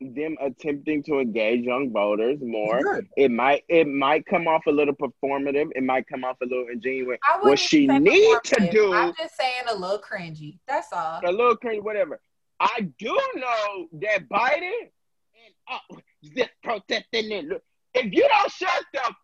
them 0.00 0.36
attempting 0.40 1.02
to 1.04 1.18
engage 1.20 1.64
young 1.64 1.92
voters 1.92 2.38
more. 2.42 2.82
good. 2.82 3.06
It 3.16 3.30
might 3.30 3.64
it 3.68 3.86
might 3.86 4.26
come 4.26 4.48
off 4.48 4.62
a 4.66 4.70
little 4.70 4.94
performative. 4.94 5.70
It 5.74 5.82
might 5.82 6.06
come 6.08 6.24
off 6.24 6.36
a 6.42 6.44
little 6.44 6.66
ingenuine. 6.66 7.18
I 7.24 7.38
What 7.40 7.58
she 7.58 7.86
need 7.86 8.36
to 8.44 8.68
do 8.70 8.92
I'm 8.92 9.14
just 9.16 9.36
saying 9.36 9.62
a 9.68 9.74
little 9.74 9.98
cringy. 9.98 10.58
That's 10.66 10.88
all. 10.92 11.20
a 11.24 11.30
little 11.30 11.56
cringy, 11.56 11.82
whatever. 11.82 12.20
I 12.60 12.92
do 12.98 13.18
know 13.36 13.88
that 14.00 14.28
Biden 14.28 14.62
and 14.62 15.54
oh, 15.70 15.98
this 16.34 16.48
protesting 16.62 17.32
and 17.32 17.48
look, 17.48 17.62
if 17.94 18.12
you 18.12 18.28
don't 18.28 18.52
shut 18.52 18.84
the 18.92 18.98
door, 18.98 19.16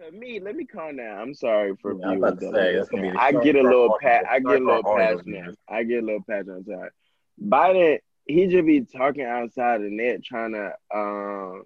to 0.00 0.12
me, 0.12 0.40
let 0.40 0.56
me 0.56 0.64
calm 0.64 0.96
down. 0.96 1.20
I'm 1.20 1.34
sorry 1.34 1.76
for 1.80 1.94
Yeah, 1.98 2.08
I'm 2.08 2.16
about 2.18 2.40
to 2.40 2.50
say, 2.50 2.76
that's 2.76 2.88
gonna 2.88 3.12
be 3.12 3.18
I 3.18 3.32
get 3.32 3.56
a 3.56 3.62
little 3.62 3.96
pat. 4.00 4.24
I 4.28 4.40
get 4.40 4.60
a 4.60 4.64
little 4.64 4.82
for 4.82 5.00
all 5.00 5.16
those 5.16 5.22
passionate. 5.22 5.58
I 5.68 5.82
get 5.82 6.02
a 6.02 6.06
little 6.06 6.24
passionate. 6.28 6.56
I'm 6.56 6.64
sorry. 6.64 6.90
Biden, 7.42 7.98
he 8.26 8.46
just 8.46 8.66
be 8.66 8.80
talking 8.82 9.24
outside 9.24 9.82
the 9.82 9.90
net, 9.90 10.24
trying 10.24 10.52
to 10.52 10.72
um 10.94 11.64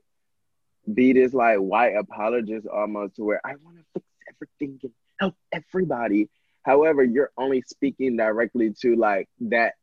be 0.92 1.12
this 1.12 1.32
like 1.32 1.58
white 1.58 1.94
apologist 1.96 2.66
almost 2.66 3.16
to 3.16 3.24
where 3.24 3.40
I 3.44 3.54
want 3.62 3.78
to 3.78 3.84
fix 3.94 4.06
everything 4.28 4.80
and 4.82 4.92
help 5.20 5.34
everybody. 5.52 6.28
However, 6.64 7.04
you're 7.04 7.30
only 7.36 7.62
speaking 7.62 8.16
directly 8.16 8.72
to 8.80 8.96
like 8.96 9.28
that 9.42 9.74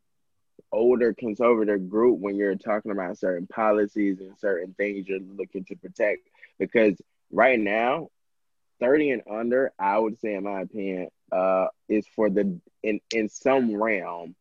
older 0.72 1.14
conservative 1.14 1.90
group 1.90 2.20
when 2.20 2.36
you're 2.36 2.56
talking 2.56 2.92
about 2.92 3.18
certain 3.18 3.48
policies 3.48 4.20
and 4.20 4.38
certain 4.40 4.74
things 4.74 5.08
you're 5.08 5.20
looking 5.20 5.64
to 5.66 5.76
protect. 5.76 6.28
Because 6.60 7.00
right 7.32 7.60
now, 7.60 8.10
30 8.80 9.12
and 9.12 9.22
under, 9.30 9.72
I 9.80 9.98
would 10.00 10.20
say, 10.20 10.34
in 10.34 10.44
my 10.44 10.62
opinion, 10.62 11.10
uh, 11.32 11.68
is 11.88 12.06
for 12.16 12.30
the 12.30 12.60
in 12.84 13.00
in 13.14 13.30
some 13.30 13.76
realm 13.82 14.36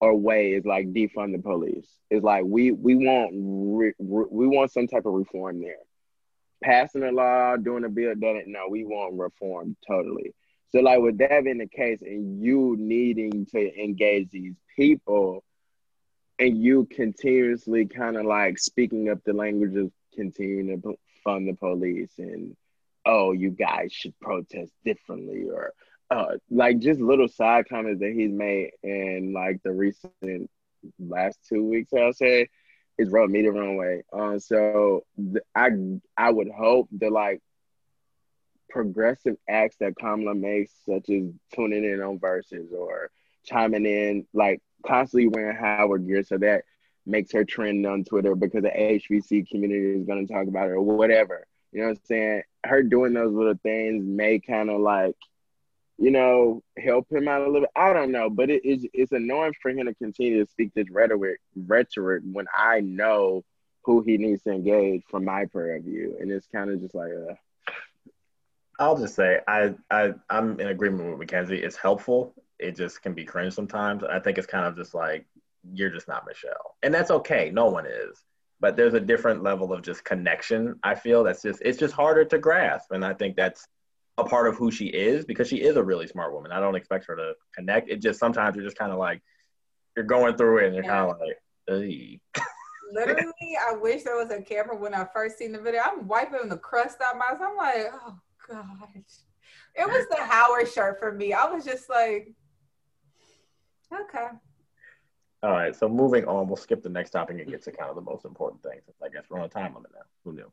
or 0.00 0.14
way 0.14 0.52
is 0.52 0.64
like 0.64 0.92
defund 0.92 1.32
the 1.32 1.42
police. 1.42 1.88
It's 2.10 2.24
like 2.24 2.44
we 2.46 2.70
we 2.70 2.94
want 2.94 3.32
re, 3.34 3.92
re, 3.98 4.24
we 4.30 4.46
want 4.46 4.72
some 4.72 4.86
type 4.86 5.04
of 5.04 5.12
reform 5.12 5.60
there. 5.60 5.76
Passing 6.62 7.02
a 7.02 7.10
law, 7.10 7.56
doing 7.56 7.84
a 7.84 7.88
bill, 7.88 8.14
done 8.14 8.36
it. 8.36 8.46
No, 8.46 8.68
we 8.70 8.84
want 8.84 9.18
reform 9.18 9.76
totally. 9.86 10.32
So 10.72 10.80
like 10.80 11.00
with 11.00 11.18
that 11.18 11.44
being 11.44 11.58
the 11.58 11.66
case, 11.66 12.00
and 12.02 12.42
you 12.42 12.76
needing 12.78 13.46
to 13.46 13.82
engage 13.82 14.30
these 14.30 14.54
people, 14.76 15.44
and 16.38 16.56
you 16.56 16.86
continuously 16.90 17.86
kind 17.86 18.16
of 18.16 18.24
like 18.24 18.58
speaking 18.58 19.10
up 19.10 19.18
the 19.24 19.32
language 19.32 19.76
of 19.76 19.90
continuing 20.14 20.80
to 20.80 20.98
fund 21.22 21.48
the 21.48 21.54
police 21.54 22.12
and 22.18 22.56
oh, 23.06 23.32
you 23.32 23.50
guys 23.50 23.92
should 23.92 24.18
protest 24.20 24.72
differently 24.84 25.44
or 25.52 25.72
uh, 26.10 26.36
like 26.50 26.78
just 26.80 27.00
little 27.00 27.28
side 27.28 27.68
comments 27.68 28.00
that 28.00 28.12
he's 28.12 28.32
made 28.32 28.70
in 28.82 29.32
like 29.32 29.60
the 29.62 29.70
recent 29.70 30.50
last 30.98 31.38
two 31.48 31.64
weeks, 31.64 31.92
I'll 31.92 32.12
say, 32.12 32.48
is 32.98 33.10
rubbed 33.10 33.32
me 33.32 33.42
the 33.42 33.52
wrong 33.52 33.76
way. 33.76 34.02
Um, 34.12 34.40
so 34.40 35.04
th- 35.16 35.44
I 35.54 35.70
I 36.16 36.30
would 36.30 36.50
hope 36.50 36.88
that 36.98 37.12
like 37.12 37.40
progressive 38.70 39.36
acts 39.48 39.76
that 39.80 39.96
Kamala 39.96 40.34
makes, 40.34 40.72
such 40.86 41.10
as 41.10 41.24
tuning 41.54 41.84
in 41.84 42.00
on 42.00 42.18
Verzuz 42.18 42.72
or 42.72 43.10
chiming 43.44 43.86
in, 43.86 44.26
like 44.32 44.60
constantly 44.86 45.28
wearing 45.28 45.56
Howard 45.56 46.06
gear, 46.06 46.22
so 46.22 46.38
that 46.38 46.64
makes 47.06 47.32
her 47.32 47.44
trend 47.44 47.86
on 47.86 48.04
Twitter 48.04 48.34
because 48.34 48.62
the 48.62 48.70
HBC 48.70 49.48
community 49.48 50.00
is 50.00 50.06
going 50.06 50.26
to 50.26 50.32
talk 50.32 50.46
about 50.46 50.68
her 50.68 50.76
or 50.76 50.82
whatever. 50.82 51.46
You 51.72 51.80
know 51.80 51.88
what 51.88 51.98
I'm 51.98 52.04
saying? 52.04 52.42
Her 52.64 52.82
doing 52.82 53.14
those 53.14 53.32
little 53.32 53.58
things 53.62 54.04
may 54.04 54.38
kind 54.38 54.70
of 54.70 54.80
like, 54.80 55.16
you 55.98 56.10
know, 56.10 56.62
help 56.78 57.10
him 57.12 57.28
out 57.28 57.42
a 57.42 57.50
little. 57.50 57.68
I 57.76 57.92
don't 57.92 58.10
know, 58.10 58.30
but 58.30 58.50
it 58.50 58.64
is 58.64 58.86
it's 58.92 59.12
annoying 59.12 59.54
for 59.60 59.70
him 59.70 59.86
to 59.86 59.94
continue 59.94 60.44
to 60.44 60.50
speak 60.50 60.72
this 60.74 60.90
rhetoric 60.90 61.40
rhetoric 61.54 62.22
when 62.32 62.46
I 62.56 62.80
know 62.80 63.44
who 63.84 64.02
he 64.02 64.18
needs 64.18 64.42
to 64.42 64.50
engage 64.50 65.02
from 65.10 65.24
my 65.24 65.46
point 65.46 65.76
of 65.76 65.84
view, 65.84 66.16
and 66.20 66.30
it's 66.30 66.46
kind 66.46 66.70
of 66.70 66.80
just 66.80 66.94
like, 66.94 67.10
uh, 67.10 67.34
I'll 68.80 68.96
just 68.96 69.14
say 69.14 69.40
I, 69.46 69.74
I 69.90 70.14
I'm 70.30 70.58
in 70.58 70.68
agreement 70.68 71.10
with 71.10 71.18
Mackenzie. 71.18 71.62
It's 71.62 71.76
helpful. 71.76 72.34
It 72.58 72.76
just 72.76 73.02
can 73.02 73.12
be 73.12 73.24
cringe 73.24 73.52
sometimes. 73.52 74.02
I 74.02 74.18
think 74.18 74.38
it's 74.38 74.46
kind 74.46 74.66
of 74.66 74.74
just 74.74 74.94
like 74.94 75.26
you're 75.74 75.90
just 75.90 76.08
not 76.08 76.26
Michelle, 76.26 76.76
and 76.82 76.92
that's 76.92 77.10
okay. 77.10 77.50
No 77.52 77.66
one 77.66 77.84
is, 77.86 78.24
but 78.58 78.76
there's 78.76 78.94
a 78.94 79.00
different 79.00 79.42
level 79.42 79.72
of 79.74 79.82
just 79.82 80.04
connection. 80.04 80.80
I 80.82 80.94
feel 80.94 81.22
that's 81.22 81.42
just 81.42 81.60
it's 81.62 81.78
just 81.78 81.92
harder 81.92 82.24
to 82.24 82.38
grasp, 82.38 82.90
and 82.92 83.04
I 83.04 83.12
think 83.12 83.36
that's 83.36 83.68
a 84.16 84.24
part 84.24 84.48
of 84.48 84.56
who 84.56 84.70
she 84.70 84.86
is 84.86 85.26
because 85.26 85.46
she 85.46 85.60
is 85.60 85.76
a 85.76 85.82
really 85.82 86.06
smart 86.06 86.32
woman. 86.32 86.50
I 86.50 86.58
don't 86.58 86.74
expect 86.74 87.04
her 87.06 87.16
to 87.16 87.34
connect. 87.54 87.90
It 87.90 88.00
just 88.00 88.18
sometimes 88.18 88.56
you're 88.56 88.64
just 88.64 88.78
kind 88.78 88.92
of 88.92 88.98
like 88.98 89.20
you're 89.94 90.06
going 90.06 90.36
through 90.36 90.58
it, 90.58 90.66
and 90.66 90.74
you're 90.74 90.84
yeah. 90.84 90.90
kind 90.90 91.10
of 91.10 91.18
like. 91.20 91.36
Literally, 92.92 93.56
I 93.68 93.74
wish 93.74 94.02
there 94.02 94.16
was 94.16 94.30
a 94.30 94.42
camera 94.42 94.74
when 94.74 94.94
I 94.94 95.06
first 95.14 95.38
seen 95.38 95.52
the 95.52 95.60
video. 95.60 95.82
I'm 95.84 96.08
wiping 96.08 96.48
the 96.48 96.56
crust 96.56 96.98
out 97.00 97.16
my. 97.16 97.26
I'm 97.30 97.56
like, 97.56 97.92
oh 97.92 98.18
gosh. 98.50 99.04
It 99.74 99.86
was 99.86 100.06
the 100.08 100.22
Howard 100.22 100.68
shirt 100.68 100.98
for 100.98 101.12
me. 101.12 101.32
I 101.32 101.46
was 101.46 101.64
just 101.64 101.88
like, 101.88 102.32
okay. 103.92 104.26
All 105.42 105.50
right, 105.52 105.74
so 105.74 105.88
moving 105.88 106.26
on, 106.26 106.48
we'll 106.48 106.56
skip 106.56 106.82
the 106.82 106.90
next 106.90 107.10
topic 107.10 107.38
and 107.38 107.48
get 107.48 107.62
to 107.62 107.72
kind 107.72 107.88
of 107.88 107.96
the 107.96 108.02
most 108.02 108.24
important 108.26 108.62
things. 108.62 108.82
I 109.02 109.08
guess 109.08 109.24
we're 109.30 109.38
on 109.38 109.46
a 109.46 109.48
time 109.48 109.74
limit 109.74 109.90
now. 109.94 110.02
Who 110.24 110.32
knew? 110.32 110.52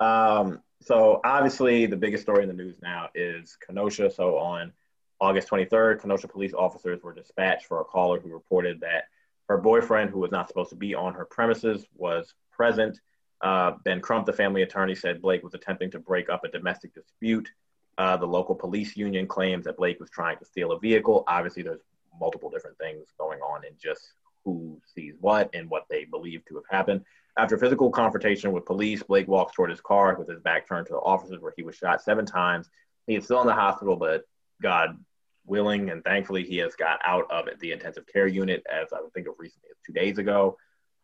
Um, 0.00 0.62
so 0.80 1.20
obviously, 1.24 1.86
the 1.86 1.96
biggest 1.96 2.22
story 2.22 2.42
in 2.42 2.48
the 2.48 2.54
news 2.54 2.76
now 2.80 3.08
is 3.14 3.56
Kenosha. 3.66 4.10
So 4.10 4.38
on 4.38 4.72
August 5.20 5.48
23rd, 5.50 6.00
Kenosha 6.00 6.28
police 6.28 6.54
officers 6.54 7.02
were 7.02 7.12
dispatched 7.12 7.66
for 7.66 7.80
a 7.80 7.84
caller 7.84 8.20
who 8.20 8.32
reported 8.32 8.80
that 8.80 9.04
her 9.48 9.58
boyfriend, 9.58 10.10
who 10.10 10.20
was 10.20 10.30
not 10.30 10.46
supposed 10.46 10.70
to 10.70 10.76
be 10.76 10.94
on 10.94 11.14
her 11.14 11.24
premises, 11.24 11.84
was 11.96 12.34
present. 12.52 13.00
Uh, 13.40 13.72
ben 13.84 14.00
Crump, 14.00 14.26
the 14.26 14.32
family 14.32 14.62
attorney, 14.62 14.94
said 14.94 15.22
Blake 15.22 15.42
was 15.42 15.54
attempting 15.54 15.90
to 15.92 15.98
break 15.98 16.28
up 16.28 16.44
a 16.44 16.48
domestic 16.48 16.94
dispute. 16.94 17.48
Uh, 17.96 18.16
the 18.16 18.26
local 18.26 18.54
police 18.54 18.96
union 18.96 19.26
claims 19.26 19.64
that 19.64 19.76
Blake 19.76 20.00
was 20.00 20.10
trying 20.10 20.38
to 20.38 20.44
steal 20.44 20.72
a 20.72 20.78
vehicle. 20.78 21.24
Obviously, 21.26 21.62
there's 21.62 21.80
multiple 22.18 22.50
different 22.50 22.78
things 22.78 23.06
going 23.18 23.40
on 23.40 23.64
in 23.64 23.72
just 23.80 24.12
who 24.44 24.80
sees 24.94 25.14
what 25.20 25.50
and 25.54 25.68
what 25.68 25.84
they 25.90 26.04
believe 26.04 26.44
to 26.46 26.54
have 26.56 26.64
happened. 26.70 27.04
After 27.36 27.56
physical 27.56 27.90
confrontation 27.90 28.52
with 28.52 28.64
police, 28.64 29.02
Blake 29.02 29.28
walks 29.28 29.54
toward 29.54 29.70
his 29.70 29.80
car 29.80 30.16
with 30.18 30.28
his 30.28 30.40
back 30.40 30.66
turned 30.66 30.86
to 30.86 30.94
the 30.94 30.98
officers, 30.98 31.40
where 31.40 31.54
he 31.56 31.62
was 31.62 31.76
shot 31.76 32.02
seven 32.02 32.26
times. 32.26 32.68
He 33.06 33.14
is 33.14 33.24
still 33.24 33.40
in 33.40 33.46
the 33.46 33.54
hospital, 33.54 33.96
but 33.96 34.24
God 34.60 34.98
willing 35.46 35.90
and 35.90 36.04
thankfully 36.04 36.44
he 36.44 36.58
has 36.58 36.74
got 36.74 37.00
out 37.04 37.30
of 37.30 37.46
the 37.60 37.72
intensive 37.72 38.06
care 38.06 38.26
unit, 38.26 38.62
as 38.70 38.92
I 38.92 38.98
think 39.14 39.28
of 39.28 39.34
recently 39.38 39.70
two 39.86 39.92
days 39.92 40.18
ago. 40.18 40.56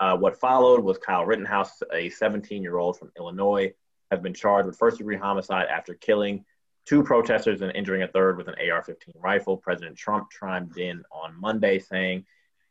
Uh, 0.04 0.14
what 0.14 0.38
followed 0.38 0.84
was 0.84 0.98
Kyle 0.98 1.24
Rittenhouse, 1.24 1.82
a 1.90 2.10
17 2.10 2.62
year 2.62 2.76
old 2.76 2.98
from 2.98 3.10
Illinois, 3.16 3.72
has 4.10 4.20
been 4.20 4.34
charged 4.34 4.66
with 4.66 4.76
first 4.76 4.98
degree 4.98 5.16
homicide 5.16 5.66
after 5.70 5.94
killing 5.94 6.44
two 6.84 7.02
protesters 7.02 7.62
and 7.62 7.74
injuring 7.74 8.02
a 8.02 8.08
third 8.08 8.36
with 8.36 8.46
an 8.46 8.54
AR 8.70 8.82
15 8.82 9.14
rifle. 9.16 9.56
President 9.56 9.96
Trump 9.96 10.30
chimed 10.30 10.76
in 10.76 11.02
on 11.10 11.40
Monday 11.40 11.78
saying, 11.78 12.26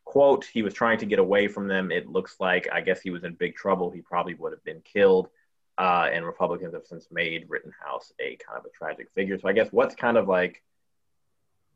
quote, 0.06 0.46
he 0.46 0.62
was 0.62 0.76
trying 0.76 1.00
to 1.00 1.08
get 1.08 1.18
away 1.18 1.48
from 1.48 1.68
them. 1.68 1.92
It 1.92 2.08
looks 2.08 2.36
like, 2.40 2.68
I 2.72 2.82
guess 2.82 3.02
he 3.02 3.10
was 3.10 3.24
in 3.24 3.34
big 3.34 3.56
trouble. 3.56 3.90
He 3.90 4.02
probably 4.02 4.36
would 4.36 4.54
have 4.54 4.64
been 4.64 4.82
killed. 4.82 5.30
Uh, 5.76 6.10
and 6.14 6.24
Republicans 6.28 6.76
have 6.76 6.86
since 6.86 7.08
made 7.10 7.48
Rittenhouse 7.50 8.14
a 8.20 8.38
kind 8.48 8.60
of 8.60 8.66
a 8.66 8.78
tragic 8.78 9.08
figure. 9.16 9.40
So 9.40 9.50
I 9.50 9.54
guess 9.54 9.70
what's 9.72 9.96
kind 9.96 10.18
of 10.18 10.28
like 10.28 10.62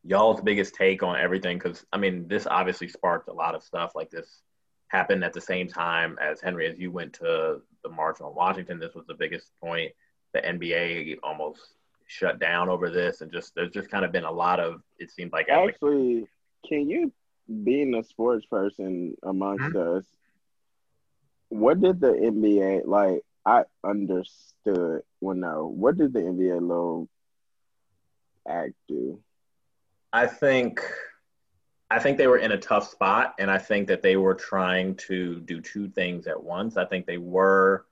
y'all's 0.03 0.39
biggest 0.39 0.75
take 0.75 1.01
on 1.01 1.17
everything? 1.17 1.57
Because 1.57 1.83
I 1.91 1.97
mean, 1.97 2.27
this 2.27 2.45
obviously 2.45 2.89
sparked 2.89 3.27
a 3.27 3.33
lot 3.33 3.55
of 3.55 3.63
stuff. 3.63 3.93
Like 3.95 4.11
this 4.11 4.43
happened 4.89 5.23
at 5.23 5.33
the 5.33 5.41
same 5.41 5.67
time 5.67 6.17
as 6.21 6.41
Henry, 6.41 6.67
as 6.67 6.77
you 6.79 6.91
went 6.91 7.13
to 7.13 7.61
the 7.83 7.89
march 7.89 8.21
on 8.21 8.33
Washington. 8.35 8.79
This 8.79 8.95
was 8.95 9.05
the 9.07 9.13
biggest 9.13 9.51
point. 9.61 9.91
The 10.33 10.41
NBA 10.41 11.17
almost 11.23 11.73
shut 12.07 12.39
down 12.39 12.69
over 12.69 12.89
this, 12.89 13.21
and 13.21 13.31
just 13.31 13.53
there's 13.55 13.71
just 13.71 13.89
kind 13.89 14.05
of 14.05 14.11
been 14.11 14.23
a 14.23 14.31
lot 14.31 14.59
of. 14.59 14.81
It 14.97 15.11
seems 15.11 15.31
like 15.31 15.49
actually, 15.49 16.27
can 16.67 16.89
you, 16.89 17.11
being 17.63 17.95
a 17.95 18.03
sports 18.03 18.45
person 18.45 19.15
amongst 19.23 19.65
mm-hmm. 19.65 19.97
us, 19.97 20.05
what 21.49 21.79
did 21.79 21.99
the 21.99 22.11
NBA 22.11 22.85
like? 22.85 23.21
I 23.45 23.63
understood. 23.83 25.03
Well, 25.21 25.35
no, 25.35 25.67
what 25.67 25.97
did 25.97 26.13
the 26.13 26.19
NBA 26.19 26.61
low 26.61 27.07
act 28.47 28.73
do? 28.87 29.21
I 30.11 30.27
think 30.27 30.81
I 31.89 31.99
think 31.99 32.17
they 32.17 32.27
were 32.27 32.37
in 32.37 32.51
a 32.51 32.57
tough 32.57 32.89
spot, 32.89 33.35
and 33.39 33.49
I 33.49 33.57
think 33.57 33.87
that 33.87 34.01
they 34.01 34.17
were 34.17 34.35
trying 34.35 34.95
to 35.07 35.39
do 35.39 35.61
two 35.61 35.87
things 35.87 36.27
at 36.27 36.41
once. 36.41 36.75
I 36.75 36.85
think 36.85 37.05
they 37.05 37.17
were, 37.17 37.85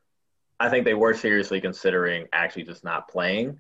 I 0.59 0.69
think 0.69 0.83
they 0.83 0.93
were 0.93 1.13
seriously 1.13 1.61
considering 1.61 2.27
actually 2.33 2.63
just 2.63 2.83
not 2.83 3.07
playing, 3.07 3.59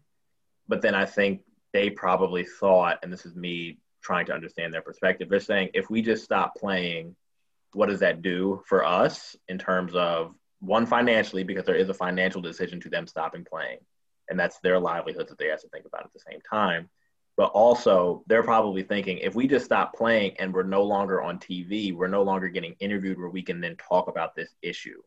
but 0.67 0.81
then 0.81 0.93
I 0.93 1.05
think 1.05 1.41
they 1.71 1.89
probably 1.89 2.43
thought, 2.43 2.99
and 3.01 3.11
this 3.11 3.25
is 3.25 3.35
me 3.35 3.77
trying 4.01 4.25
to 4.25 4.33
understand 4.33 4.73
their 4.73 4.81
perspective. 4.81 5.29
They're 5.29 5.39
saying 5.39 5.69
if 5.73 5.89
we 5.89 6.01
just 6.01 6.25
stop 6.25 6.55
playing, 6.55 7.15
what 7.73 7.87
does 7.87 8.01
that 8.01 8.21
do 8.21 8.61
for 8.65 8.85
us 8.85 9.37
in 9.47 9.57
terms 9.57 9.95
of 9.95 10.35
one 10.59 10.85
financially 10.85 11.43
because 11.43 11.65
there 11.65 11.75
is 11.75 11.89
a 11.89 11.93
financial 11.93 12.41
decision 12.41 12.81
to 12.81 12.89
them 12.89 13.07
stopping 13.07 13.45
playing, 13.45 13.79
and 14.29 14.37
that's 14.37 14.59
their 14.59 14.79
livelihood 14.79 15.29
that 15.29 15.37
they 15.37 15.47
have 15.47 15.61
to 15.61 15.69
think 15.69 15.85
about 15.85 16.03
at 16.03 16.11
the 16.13 16.23
same 16.29 16.41
time 16.49 16.89
but 17.37 17.47
also 17.47 18.23
they're 18.27 18.43
probably 18.43 18.83
thinking 18.83 19.17
if 19.17 19.35
we 19.35 19.47
just 19.47 19.65
stop 19.65 19.93
playing 19.93 20.35
and 20.39 20.53
we're 20.53 20.63
no 20.63 20.83
longer 20.83 21.21
on 21.21 21.37
TV, 21.37 21.93
we're 21.93 22.07
no 22.07 22.23
longer 22.23 22.47
getting 22.47 22.75
interviewed 22.79 23.19
where 23.19 23.29
we 23.29 23.41
can 23.41 23.59
then 23.59 23.75
talk 23.75 24.07
about 24.07 24.35
this 24.35 24.55
issue. 24.61 25.01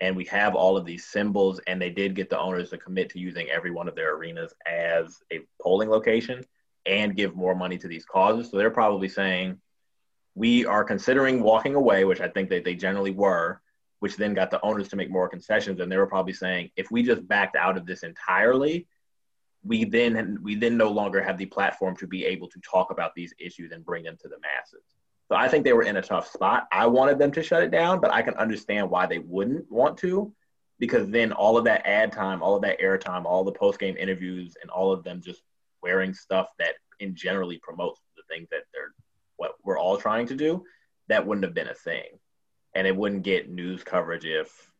And 0.00 0.16
we 0.16 0.24
have 0.26 0.54
all 0.54 0.76
of 0.76 0.84
these 0.84 1.06
symbols, 1.06 1.60
and 1.66 1.80
they 1.80 1.90
did 1.90 2.14
get 2.14 2.28
the 2.28 2.38
owners 2.38 2.70
to 2.70 2.78
commit 2.78 3.10
to 3.10 3.18
using 3.20 3.48
every 3.48 3.70
one 3.70 3.88
of 3.88 3.94
their 3.94 4.16
arenas 4.16 4.52
as 4.66 5.20
a 5.32 5.40
polling 5.62 5.88
location 5.88 6.44
and 6.84 7.16
give 7.16 7.34
more 7.34 7.54
money 7.54 7.78
to 7.78 7.88
these 7.88 8.04
causes. 8.04 8.50
So 8.50 8.58
they're 8.58 8.70
probably 8.70 9.08
saying, 9.08 9.58
we 10.34 10.66
are 10.66 10.84
considering 10.84 11.42
walking 11.42 11.76
away, 11.76 12.04
which 12.04 12.20
I 12.20 12.28
think 12.28 12.50
that 12.50 12.64
they 12.64 12.74
generally 12.74 13.12
were, 13.12 13.60
which 14.00 14.16
then 14.16 14.34
got 14.34 14.50
the 14.50 14.62
owners 14.62 14.88
to 14.88 14.96
make 14.96 15.10
more 15.10 15.28
concessions. 15.28 15.80
And 15.80 15.90
they 15.90 15.96
were 15.96 16.08
probably 16.08 16.34
saying, 16.34 16.70
if 16.76 16.90
we 16.90 17.02
just 17.02 17.26
backed 17.26 17.56
out 17.56 17.76
of 17.76 17.86
this 17.86 18.02
entirely, 18.02 18.86
we 19.64 19.84
then 19.84 20.38
we 20.42 20.54
then 20.54 20.76
no 20.76 20.90
longer 20.90 21.22
have 21.22 21.38
the 21.38 21.46
platform 21.46 21.96
to 21.96 22.06
be 22.06 22.24
able 22.24 22.48
to 22.48 22.60
talk 22.60 22.90
about 22.90 23.14
these 23.14 23.32
issues 23.38 23.72
and 23.72 23.84
bring 23.84 24.04
them 24.04 24.16
to 24.20 24.28
the 24.28 24.36
masses. 24.40 24.84
So 25.28 25.36
I 25.36 25.48
think 25.48 25.64
they 25.64 25.72
were 25.72 25.84
in 25.84 25.96
a 25.96 26.02
tough 26.02 26.30
spot. 26.30 26.68
I 26.70 26.86
wanted 26.86 27.18
them 27.18 27.32
to 27.32 27.42
shut 27.42 27.62
it 27.62 27.70
down, 27.70 28.00
but 28.00 28.12
I 28.12 28.20
can 28.20 28.34
understand 28.34 28.90
why 28.90 29.06
they 29.06 29.20
wouldn't 29.20 29.70
want 29.70 29.96
to, 29.98 30.32
because 30.78 31.08
then 31.08 31.32
all 31.32 31.56
of 31.56 31.64
that 31.64 31.86
ad 31.86 32.12
time, 32.12 32.42
all 32.42 32.56
of 32.56 32.62
that 32.62 32.80
air 32.80 32.98
time, 32.98 33.24
all 33.26 33.42
the 33.42 33.52
post 33.52 33.78
game 33.78 33.96
interviews, 33.96 34.54
and 34.60 34.70
all 34.70 34.92
of 34.92 35.02
them 35.02 35.22
just 35.24 35.42
wearing 35.82 36.12
stuff 36.12 36.48
that 36.58 36.74
in 37.00 37.14
generally 37.14 37.58
promotes 37.62 38.00
the 38.16 38.22
things 38.28 38.48
that 38.50 38.64
they're 38.72 38.92
what 39.36 39.54
we're 39.64 39.78
all 39.78 39.96
trying 39.96 40.26
to 40.26 40.36
do, 40.36 40.62
that 41.08 41.26
wouldn't 41.26 41.44
have 41.44 41.54
been 41.54 41.68
a 41.68 41.74
thing, 41.74 42.04
and 42.74 42.86
it 42.86 42.94
wouldn't 42.94 43.22
get 43.22 43.50
news 43.50 43.82
coverage 43.82 44.24
if 44.24 44.70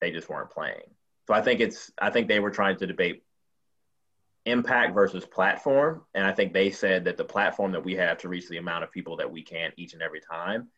they 0.00 0.12
just 0.12 0.28
weren't 0.28 0.50
playing. 0.50 0.82
So 1.26 1.34
I 1.34 1.40
think 1.40 1.60
it's 1.60 1.90
I 2.00 2.10
think 2.10 2.28
they 2.28 2.40
were 2.40 2.50
trying 2.50 2.76
to 2.76 2.86
debate 2.86 3.22
impact 4.44 4.94
versus 4.94 5.24
platform. 5.24 6.02
And 6.14 6.26
I 6.26 6.32
think 6.32 6.52
they 6.52 6.70
said 6.70 7.04
that 7.04 7.16
the 7.16 7.24
platform 7.24 7.72
that 7.72 7.84
we 7.84 7.94
have 7.96 8.18
to 8.18 8.28
reach 8.28 8.48
the 8.48 8.58
amount 8.58 8.84
of 8.84 8.90
people 8.90 9.16
that 9.16 9.30
we 9.30 9.42
can 9.42 9.72
each 9.76 9.92
and 9.92 10.02
every 10.02 10.20
time 10.20 10.68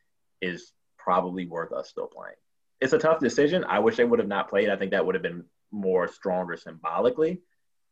is 0.40 0.72
probably 0.98 1.46
worth 1.46 1.72
us 1.72 1.88
still 1.88 2.06
playing. 2.06 2.36
It's 2.80 2.92
a 2.92 2.98
tough 2.98 3.20
decision. 3.20 3.64
I 3.64 3.78
wish 3.78 3.96
they 3.96 4.04
would 4.04 4.18
have 4.18 4.28
not 4.28 4.50
played. 4.50 4.68
I 4.68 4.76
think 4.76 4.90
that 4.90 5.04
would 5.04 5.14
have 5.14 5.22
been 5.22 5.44
more 5.70 6.08
stronger 6.08 6.56
symbolically. 6.56 7.40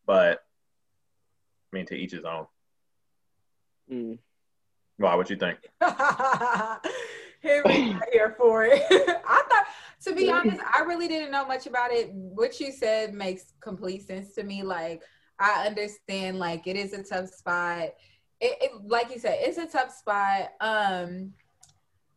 But 0.06 0.40
I 1.72 1.76
mean, 1.76 1.86
to 1.86 1.94
each 1.94 2.12
his 2.12 2.24
own. 2.24 2.46
Mm. 3.90 4.18
Why? 4.98 5.14
What 5.14 5.30
you 5.30 5.36
think? 5.36 5.58
here 7.40 7.62
we 7.64 7.92
are 7.92 8.06
here 8.12 8.34
for 8.36 8.64
it. 8.64 8.82
I 8.90 9.42
thought, 9.48 9.66
to 10.04 10.14
be 10.14 10.30
honest, 10.30 10.60
I 10.74 10.82
really 10.82 11.08
didn't 11.08 11.30
know 11.30 11.46
much 11.46 11.66
about 11.66 11.92
it. 11.92 12.10
What 12.12 12.60
you 12.60 12.72
said 12.72 13.14
makes 13.14 13.54
complete 13.60 14.06
sense 14.06 14.34
to 14.34 14.42
me. 14.42 14.62
Like, 14.62 15.02
I 15.42 15.66
understand 15.66 16.38
like 16.38 16.68
it 16.68 16.76
is 16.76 16.92
a 16.92 17.02
tough 17.02 17.28
spot. 17.28 17.94
It, 18.40 18.56
it, 18.60 18.70
like 18.86 19.12
you 19.12 19.18
said, 19.18 19.38
it's 19.40 19.58
a 19.58 19.66
tough 19.66 19.92
spot. 19.92 20.52
Um, 20.60 21.32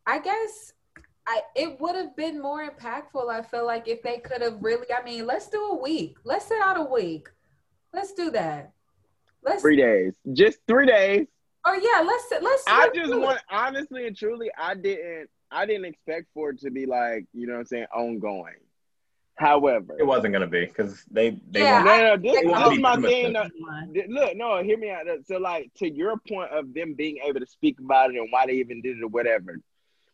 I 0.06 0.20
guess 0.20 0.72
I 1.26 1.40
it 1.56 1.80
would 1.80 1.96
have 1.96 2.16
been 2.16 2.40
more 2.40 2.68
impactful. 2.68 3.28
I 3.28 3.42
feel 3.42 3.66
like 3.66 3.88
if 3.88 4.00
they 4.02 4.18
could 4.18 4.42
have 4.42 4.58
really, 4.60 4.86
I 4.92 5.02
mean, 5.02 5.26
let's 5.26 5.48
do 5.48 5.60
a 5.72 5.82
week. 5.82 6.16
Let's 6.24 6.46
sit 6.46 6.60
out 6.60 6.78
a 6.78 6.84
week. 6.84 7.28
Let's 7.92 8.12
do 8.12 8.30
that. 8.30 8.72
Let's 9.42 9.62
Three 9.62 9.76
days, 9.76 10.14
just 10.32 10.58
three 10.68 10.86
days. 10.86 11.26
Oh 11.64 11.74
yeah, 11.74 12.06
let's 12.06 12.24
let's. 12.42 12.62
I 12.68 12.84
let's 12.84 12.96
just 12.96 13.18
want, 13.18 13.40
honestly 13.50 14.06
and 14.06 14.16
truly, 14.16 14.50
I 14.56 14.74
didn't, 14.74 15.28
I 15.50 15.66
didn't 15.66 15.86
expect 15.86 16.28
for 16.32 16.50
it 16.50 16.60
to 16.60 16.70
be 16.70 16.86
like, 16.86 17.26
you 17.32 17.48
know, 17.48 17.54
what 17.54 17.60
I'm 17.60 17.66
saying, 17.66 17.86
ongoing. 17.92 18.54
However, 19.36 19.96
It 19.98 20.06
wasn't 20.06 20.32
gonna 20.32 20.46
be 20.46 20.64
because 20.64 21.04
they 21.10 21.38
they 21.50 21.60
Yeah, 21.60 21.82
no, 21.82 21.90
want 21.90 22.22
no, 22.24 22.32
this, 22.32 22.42
this 22.42 22.72
is 22.72 22.78
my 22.80 22.96
thing. 22.96 23.36
Uh, 23.36 23.48
though. 23.94 24.02
Look, 24.08 24.34
no, 24.36 24.62
hear 24.62 24.78
me 24.78 24.90
out. 24.90 25.06
Uh, 25.06 25.16
so, 25.26 25.36
like, 25.36 25.70
to 25.76 25.90
your 25.90 26.16
point 26.26 26.50
of 26.52 26.72
them 26.72 26.94
being 26.94 27.18
able 27.22 27.40
to 27.40 27.46
speak 27.46 27.78
about 27.78 28.14
it 28.14 28.16
and 28.16 28.28
why 28.30 28.46
they 28.46 28.54
even 28.54 28.80
did 28.80 28.96
it 28.96 29.02
or 29.02 29.08
whatever, 29.08 29.60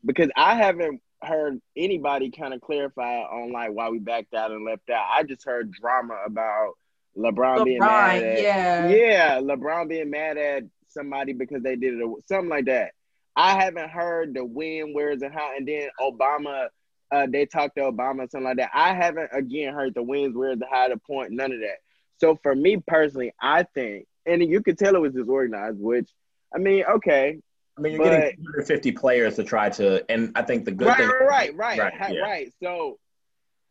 because 0.05 0.29
I 0.37 0.57
haven't 0.57 1.01
heard 1.23 1.61
anybody 1.77 2.33
kind 2.33 2.53
of 2.53 2.61
clarify 2.61 3.19
on 3.19 3.53
like 3.53 3.71
why 3.71 3.91
we 3.91 4.01
backed 4.01 4.35
out 4.35 4.51
and 4.51 4.65
left 4.65 4.91
out. 4.91 5.07
I 5.09 5.23
just 5.23 5.45
heard 5.45 5.71
drama 5.71 6.17
about 6.27 6.73
LeBron, 7.17 7.65
being 7.65 7.79
mad 7.79 8.25
at, 8.25 8.43
yeah. 8.43 8.89
yeah, 8.89 9.39
LeBron 9.41 9.89
being 9.89 10.11
mad 10.11 10.37
at 10.37 10.65
somebody 10.89 11.33
because 11.33 11.63
they 11.63 11.77
did 11.77 11.95
it 11.95 12.03
or 12.03 12.17
something 12.27 12.49
like 12.51 12.65
that. 12.65 12.91
I 13.37 13.55
haven't 13.63 13.91
heard 13.91 14.35
the 14.35 14.45
when, 14.45 14.95
where's, 14.95 15.23
and 15.23 15.33
how, 15.33 15.57
and 15.57 15.69
then 15.69 15.91
Obama. 16.01 16.67
Uh, 17.13 17.27
they 17.31 17.45
talked 17.45 17.77
to 17.77 17.83
Obama, 17.83 18.29
something 18.31 18.45
like 18.45 18.57
that. 18.57 18.71
I 18.73 18.95
haven't 18.95 19.29
again 19.33 19.75
heard 19.75 19.95
the 19.95 20.03
wins, 20.03 20.35
where's 20.35 20.59
the 20.59 20.67
high, 20.67 20.89
the 20.89 20.97
point, 20.97 21.31
none 21.33 21.53
of 21.53 21.61
that. 21.61 21.77
So 22.19 22.39
for 22.43 22.55
me 22.55 22.79
personally, 22.87 23.33
I 23.41 23.65
think, 23.75 24.07
and 24.25 24.43
you 24.43 24.63
could 24.63 24.79
tell 24.79 24.95
it 24.97 25.01
was 25.01 25.13
disorganized, 25.13 25.79
which 25.79 26.09
I 26.55 26.59
mean, 26.59 26.85
okay, 26.85 27.39
I 27.77 27.81
mean, 27.81 27.93
you're 27.95 28.05
But- 28.05 28.11
getting 28.11 28.39
150 28.45 28.93
players 28.93 29.37
to 29.37 29.45
try 29.45 29.69
to, 29.71 30.05
and 30.11 30.33
I 30.35 30.43
think 30.43 30.65
the 30.65 30.73
good 30.73 30.89
right, 30.89 30.97
thing, 30.99 31.09
right, 31.09 31.55
right, 31.57 31.79
right, 31.79 32.01
Right, 32.01 32.15
yeah. 32.15 32.21
right. 32.21 32.53
So 32.63 32.99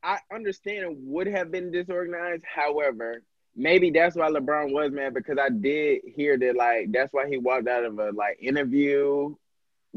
I 0.03 0.17
understand 0.33 0.77
it 0.83 0.97
would 0.97 1.27
have 1.27 1.51
been 1.51 1.71
disorganized. 1.71 2.43
However, 2.43 3.23
maybe 3.55 3.91
that's 3.91 4.15
why 4.15 4.29
LeBron 4.29 4.71
was 4.71 4.91
mad 4.91 5.13
because 5.13 5.37
I 5.39 5.49
did 5.49 6.01
hear 6.05 6.37
that 6.37 6.55
like 6.55 6.91
that's 6.91 7.13
why 7.13 7.27
he 7.27 7.37
walked 7.37 7.67
out 7.67 7.85
of 7.85 7.99
a 7.99 8.11
like 8.11 8.37
interview 8.41 9.35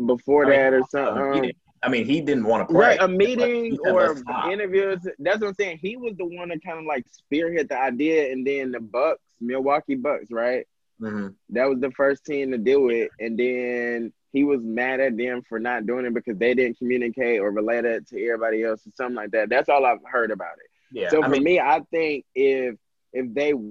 before 0.07 0.46
that 0.46 0.72
or 0.74 0.83
something. 0.90 1.52
I 1.85 1.90
mean, 1.90 2.07
he 2.07 2.20
didn't 2.20 2.44
want 2.44 2.66
to 2.66 2.73
play. 2.73 2.87
Right, 2.87 3.01
a 3.01 3.09
meeting 3.09 3.79
said, 3.85 3.92
or 3.92 4.16
interviews. 4.51 5.01
That's 5.18 5.40
what 5.40 5.49
I'm 5.49 5.55
saying. 5.55 5.79
He 5.83 5.97
was 5.97 6.16
the 6.16 6.25
one 6.25 6.49
that 6.49 6.64
kind 6.64 6.79
of 6.79 6.87
like 6.87 7.05
spearhead 7.11 7.68
the 7.68 7.79
idea, 7.79 8.33
and 8.33 8.47
then 8.47 8.73
the 8.73 8.81
Bucks, 8.81 9.23
Milwaukee 9.40 9.94
Bucks, 9.94 10.31
right? 10.31 10.66
Mhm. 11.01 11.35
That 11.51 11.68
was 11.68 11.81
the 11.81 11.90
first 11.90 12.25
team 12.25 12.53
to 12.53 12.59
do 12.59 12.88
it, 12.88 13.11
and 13.20 13.38
then 13.38 14.12
he 14.33 14.44
was 14.44 14.64
mad 14.64 15.01
at 15.01 15.16
them 15.16 15.42
for 15.42 15.59
not 15.59 15.87
doing 15.87 16.07
it 16.07 16.14
because 16.14 16.38
they 16.38 16.55
didn't 16.55 16.79
communicate 16.79 17.40
or 17.40 17.51
relay 17.51 17.83
that 17.83 18.07
to 18.09 18.25
everybody 18.25 18.62
else 18.62 18.87
or 18.87 18.90
something 18.97 19.16
like 19.16 19.31
that. 19.33 19.49
That's 19.49 19.68
all 19.68 19.85
I've 19.85 20.03
heard 20.05 20.31
about 20.31 20.57
it. 20.59 20.70
Yeah, 20.90 21.09
so 21.11 21.23
I 21.23 21.27
for 21.27 21.33
mean, 21.33 21.44
me, 21.44 21.61
I 21.61 21.81
think 21.90 22.25
if 22.35 22.77
if 23.12 23.35
they 23.35 23.51
kind 23.53 23.64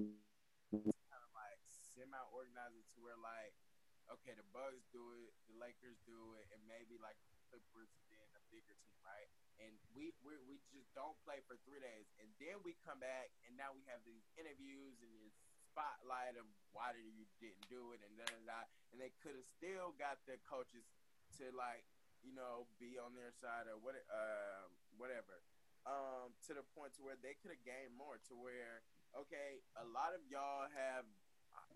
of 0.71 1.29
like 1.35 1.59
semi 1.95 2.17
organize 2.31 2.75
it 2.75 2.85
to 2.95 3.03
where 3.03 3.17
like 3.23 3.53
okay, 4.11 4.35
the 4.35 4.45
Bucks 4.51 4.83
do 4.91 5.15
it, 5.15 5.31
the 5.47 5.55
Lakers 5.55 5.95
do 6.03 6.35
it, 6.39 6.45
and 6.51 6.59
maybe 6.67 6.99
like 6.99 7.15
the 7.31 7.37
Clippers 7.47 7.91
and 7.95 8.05
then 8.11 8.27
a 8.35 8.41
bigger 8.51 8.75
team, 8.83 8.99
right? 9.05 9.29
And 9.61 9.77
we 9.93 10.11
we 10.25 10.35
we 10.43 10.59
just 10.73 10.89
don't 10.97 11.15
play 11.23 11.39
for 11.45 11.55
three 11.63 11.79
days, 11.79 12.09
and 12.19 12.27
then 12.41 12.59
we 12.65 12.75
come 12.83 12.99
back, 12.99 13.31
and 13.47 13.53
now 13.55 13.71
we 13.71 13.85
have 13.87 14.01
these 14.03 14.25
interviews 14.35 14.97
and 14.99 15.13
this 15.21 15.35
spotlight 15.71 16.37
of 16.37 16.45
why 16.75 16.93
did 16.93 17.05
you 17.13 17.25
didn't 17.39 17.65
do 17.69 17.93
it, 17.93 18.01
and 18.03 18.13
da 18.17 18.25
da 18.27 18.41
da, 18.43 18.59
and 18.91 18.97
they 18.99 19.13
could 19.21 19.37
have 19.37 19.47
still 19.47 19.93
got 19.95 20.21
their 20.25 20.41
coaches 20.45 20.85
to 21.39 21.49
like 21.53 21.85
you 22.21 22.33
know 22.33 22.69
be 22.77 22.97
on 22.97 23.13
their 23.13 23.33
side 23.33 23.69
or 23.69 23.77
what 23.79 23.97
uh, 24.09 24.67
whatever. 24.97 25.41
Um, 25.83 26.31
to 26.47 26.55
the 26.55 26.63
point 26.63 26.95
to 26.95 27.03
where 27.03 27.19
they 27.19 27.35
could 27.43 27.51
have 27.51 27.59
gained 27.67 27.91
more, 27.91 28.15
to 28.31 28.33
where 28.39 28.87
okay, 29.13 29.61
a 29.77 29.85
lot 29.85 30.15
of 30.15 30.23
y'all 30.31 30.65
have 30.71 31.03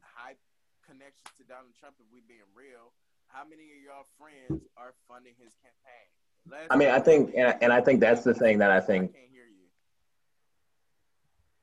high 0.02 0.40
connections 0.88 1.30
to 1.38 1.44
Donald 1.44 1.76
Trump. 1.80 1.96
If 2.00 2.08
we 2.14 2.22
being 2.28 2.48
real, 2.56 2.96
how 3.28 3.44
many 3.44 3.64
of 3.76 3.80
y'all 3.84 4.08
friends 4.18 4.64
are 4.78 4.96
funding 5.08 5.34
his 5.38 5.52
campaign? 5.60 6.08
Let's 6.50 6.68
I 6.72 6.78
mean, 6.78 6.90
I 6.90 7.00
think, 7.00 7.34
and, 7.36 7.56
and 7.62 7.74
I 7.74 7.82
think 7.82 8.00
that's 8.00 8.24
the 8.24 8.34
thing 8.34 8.60
that 8.60 8.72
I 8.72 8.80
think. 8.80 9.12
I 9.12 9.20
can't 9.20 9.32
hear 9.32 9.44
you. 9.44 9.68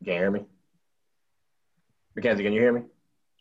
Can 0.05 0.13
you 0.13 0.21
hear 0.21 0.31
me, 0.31 0.45
Mackenzie? 2.15 2.45
Can 2.45 2.53
you 2.53 2.61
hear 2.61 2.73
me? 2.73 2.83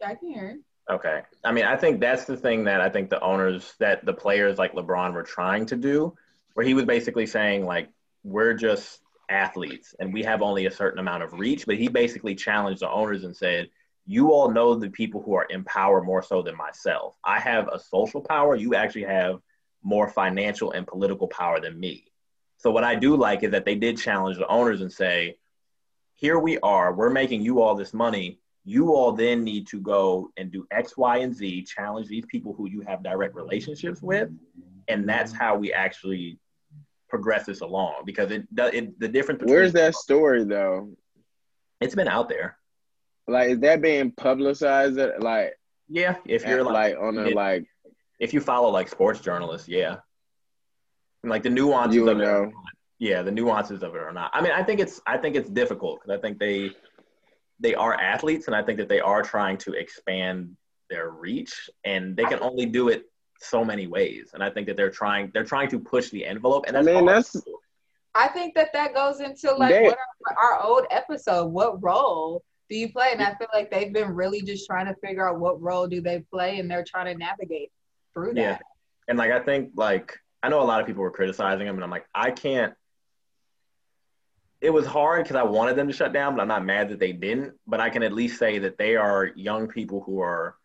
I 0.03 0.15
can 0.15 0.27
hear. 0.29 0.47
it. 0.49 0.59
Okay. 0.91 1.21
I 1.43 1.51
mean, 1.51 1.65
I 1.65 1.77
think 1.77 1.99
that's 1.99 2.25
the 2.25 2.37
thing 2.37 2.65
that 2.65 2.81
I 2.81 2.89
think 2.89 3.09
the 3.09 3.21
owners, 3.21 3.73
that 3.79 4.05
the 4.05 4.13
players 4.13 4.57
like 4.57 4.73
LeBron 4.73 5.13
were 5.13 5.23
trying 5.23 5.65
to 5.67 5.75
do, 5.75 6.15
where 6.53 6.65
he 6.65 6.73
was 6.73 6.85
basically 6.85 7.25
saying, 7.25 7.65
like, 7.65 7.89
we're 8.23 8.53
just 8.53 9.01
athletes 9.29 9.95
and 9.99 10.13
we 10.13 10.23
have 10.23 10.41
only 10.41 10.65
a 10.65 10.71
certain 10.71 10.99
amount 10.99 11.23
of 11.23 11.33
reach. 11.33 11.65
But 11.65 11.77
he 11.77 11.87
basically 11.87 12.35
challenged 12.35 12.81
the 12.81 12.89
owners 12.89 13.23
and 13.23 13.35
said, 13.35 13.69
you 14.05 14.31
all 14.31 14.51
know 14.51 14.75
the 14.75 14.89
people 14.89 15.21
who 15.21 15.33
are 15.33 15.45
in 15.45 15.63
power 15.63 16.03
more 16.03 16.21
so 16.21 16.41
than 16.41 16.57
myself. 16.57 17.15
I 17.23 17.39
have 17.39 17.69
a 17.69 17.79
social 17.79 18.21
power. 18.21 18.55
You 18.55 18.75
actually 18.75 19.03
have 19.03 19.39
more 19.81 20.09
financial 20.09 20.71
and 20.71 20.85
political 20.85 21.27
power 21.27 21.59
than 21.59 21.79
me. 21.79 22.05
So 22.57 22.71
what 22.71 22.83
I 22.83 22.95
do 22.95 23.15
like 23.15 23.43
is 23.43 23.51
that 23.51 23.65
they 23.65 23.75
did 23.75 23.97
challenge 23.97 24.37
the 24.37 24.47
owners 24.47 24.81
and 24.81 24.91
say, 24.91 25.37
here 26.15 26.39
we 26.39 26.57
are, 26.59 26.93
we're 26.93 27.09
making 27.09 27.41
you 27.41 27.61
all 27.61 27.75
this 27.75 27.93
money. 27.93 28.39
You 28.65 28.93
all 28.93 29.11
then 29.11 29.43
need 29.43 29.67
to 29.67 29.79
go 29.81 30.29
and 30.37 30.51
do 30.51 30.65
X, 30.71 30.95
Y, 30.95 31.17
and 31.17 31.35
Z, 31.35 31.63
challenge 31.63 32.07
these 32.07 32.25
people 32.25 32.53
who 32.53 32.69
you 32.69 32.81
have 32.81 33.03
direct 33.03 33.35
relationships 33.35 34.01
with. 34.01 34.29
And 34.87 35.07
that's 35.07 35.33
how 35.33 35.57
we 35.57 35.73
actually 35.73 36.39
progress 37.09 37.45
this 37.45 37.61
along 37.61 38.03
because 38.05 38.31
it, 38.31 38.47
it 38.57 38.99
the 38.99 39.07
difference 39.07 39.39
between 39.39 39.55
Where's 39.55 39.73
that 39.73 39.95
story 39.95 40.43
though? 40.45 40.89
it's 41.81 41.95
been 41.95 42.07
out 42.07 42.29
there. 42.29 42.57
Like, 43.27 43.49
is 43.49 43.59
that 43.59 43.81
being 43.81 44.11
publicized? 44.11 44.99
Uh, 44.99 45.11
like, 45.19 45.57
Yeah, 45.87 46.15
if 46.25 46.45
you're 46.45 46.59
at, 46.59 46.65
like, 46.65 46.95
like 46.95 46.97
on 47.03 47.17
a 47.17 47.29
Yeah. 47.29 47.35
like 47.35 47.65
if 48.19 48.33
you 48.33 48.39
follow 48.41 48.69
like 48.69 48.87
sports 48.89 49.19
journalists, 49.19 49.67
yeah. 49.67 49.97
And, 51.23 51.29
like 51.29 51.43
the 51.43 51.49
nuances 51.49 51.95
you 51.95 52.07
of 52.09 52.17
would 52.17 52.23
it. 52.23 52.27
know. 52.27 52.51
yeah 52.99 53.21
the 53.21 53.31
nuances 53.31 53.81
of 53.81 53.95
it 53.95 54.01
or 54.01 54.11
not 54.11 54.29
i 54.33 54.41
mean 54.41 54.51
i 54.51 54.61
think 54.61 54.79
it's 54.81 54.99
i 55.07 55.17
think 55.17 55.35
it's 55.37 55.49
difficult 55.49 56.01
because 56.01 56.17
i 56.17 56.21
think 56.21 56.37
they 56.37 56.71
they 57.61 57.73
are 57.75 57.93
athletes 57.95 58.47
and 58.47 58.55
i 58.55 58.61
think 58.61 58.77
that 58.77 58.89
they 58.89 58.99
are 58.99 59.21
trying 59.21 59.57
to 59.57 59.71
expand 59.73 60.55
their 60.89 61.09
reach 61.11 61.69
and 61.85 62.15
they 62.17 62.25
can 62.25 62.39
only 62.41 62.65
do 62.65 62.89
it 62.89 63.05
so 63.39 63.63
many 63.63 63.87
ways 63.87 64.31
and 64.33 64.43
i 64.43 64.49
think 64.49 64.67
that 64.67 64.75
they're 64.77 64.89
trying 64.91 65.31
they're 65.33 65.45
trying 65.45 65.69
to 65.69 65.79
push 65.79 66.09
the 66.09 66.25
envelope 66.25 66.65
and 66.67 66.75
I 66.77 66.81
mean, 66.81 66.95
hard. 66.95 67.07
that's 67.23 67.35
I 68.15 68.27
think 68.27 68.53
that 68.55 68.71
that 68.73 68.93
goes 68.93 69.21
into 69.21 69.53
like 69.55 69.71
They- 69.71 69.83
what 69.83 69.97
our, 70.37 70.37
our 70.53 70.63
old 70.63 70.85
episode. 70.91 71.45
What 71.47 71.81
role 71.81 72.43
do 72.73 72.79
you 72.79 72.91
play? 72.91 73.09
And 73.11 73.21
I 73.21 73.35
feel 73.35 73.47
like 73.53 73.69
they've 73.69 73.93
been 73.93 74.15
really 74.15 74.41
just 74.41 74.65
trying 74.65 74.87
to 74.87 74.95
figure 74.95 75.27
out 75.27 75.39
what 75.39 75.61
role 75.61 75.87
do 75.87 76.01
they 76.01 76.23
play, 76.31 76.59
and 76.59 76.69
they're 76.69 76.83
trying 76.83 77.05
to 77.05 77.15
navigate 77.17 77.71
through 78.13 78.33
that. 78.33 78.41
yeah 78.41 78.57
and 79.07 79.17
like 79.17 79.31
i 79.31 79.39
think 79.39 79.71
like 79.75 80.17
i 80.41 80.49
know 80.49 80.61
a 80.61 80.63
lot 80.63 80.81
of 80.81 80.87
people 80.87 81.01
were 81.01 81.11
criticizing 81.11 81.67
him 81.67 81.75
and 81.75 81.83
i'm 81.83 81.89
like 81.89 82.05
i 82.13 82.31
can't 82.31 82.73
it 84.61 84.69
was 84.69 84.85
hard 84.85 85.23
because 85.23 85.35
i 85.35 85.43
wanted 85.43 85.75
them 85.75 85.87
to 85.87 85.93
shut 85.93 86.13
down 86.13 86.35
but 86.35 86.41
i'm 86.41 86.47
not 86.47 86.65
mad 86.65 86.89
that 86.89 86.99
they 86.99 87.11
didn't 87.11 87.53
but 87.67 87.79
i 87.79 87.89
can 87.89 88.03
at 88.03 88.13
least 88.13 88.39
say 88.39 88.59
that 88.59 88.77
they 88.77 88.95
are 88.95 89.31
young 89.35 89.67
people 89.67 90.01
who 90.01 90.19
are 90.19 90.55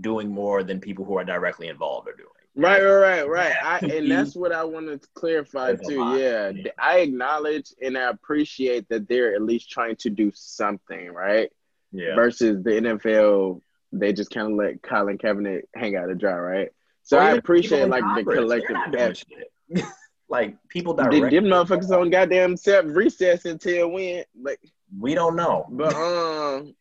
doing 0.00 0.28
more 0.28 0.62
than 0.62 0.80
people 0.80 1.04
who 1.04 1.16
are 1.16 1.24
directly 1.24 1.68
involved 1.68 2.08
are 2.08 2.16
doing 2.16 2.28
Right, 2.58 2.82
right, 2.82 3.22
right, 3.22 3.28
right. 3.28 3.54
I, 3.62 3.78
and 3.86 4.10
that's 4.10 4.34
what 4.34 4.52
I 4.52 4.64
wanted 4.64 5.02
to 5.02 5.08
clarify 5.14 5.74
too. 5.76 6.16
Yeah. 6.18 6.52
I 6.78 6.98
acknowledge 6.98 7.72
and 7.80 7.96
I 7.96 8.10
appreciate 8.10 8.88
that 8.88 9.08
they're 9.08 9.34
at 9.34 9.42
least 9.42 9.70
trying 9.70 9.96
to 9.96 10.10
do 10.10 10.32
something, 10.34 11.10
right? 11.10 11.50
yeah 11.92 12.16
Versus 12.16 12.62
the 12.62 12.70
NFL, 12.70 13.62
they 13.92 14.12
just 14.12 14.30
kind 14.30 14.52
of 14.52 14.58
let 14.58 14.82
Colin 14.82 15.18
Kaepernick 15.18 15.62
hang 15.74 15.96
out 15.96 16.06
to 16.06 16.14
dry, 16.14 16.36
right? 16.36 16.68
So 17.04 17.16
Or 17.16 17.22
I 17.22 17.30
appreciate 17.32 17.88
like 17.88 18.04
the 18.16 18.24
collective 18.24 18.76
effort. 18.96 19.24
like 20.28 20.56
people 20.68 20.94
that 20.94 21.10
Did 21.10 21.30
them 21.30 21.44
motherfuckers 21.44 21.90
on 21.90 22.10
goddamn 22.10 22.56
self 22.56 22.86
recess 22.88 23.44
until 23.44 23.88
when? 23.92 24.24
Like, 24.40 24.60
we 24.98 25.14
don't 25.14 25.36
know 25.36 25.66
but 25.70 25.94
um, 25.94 26.74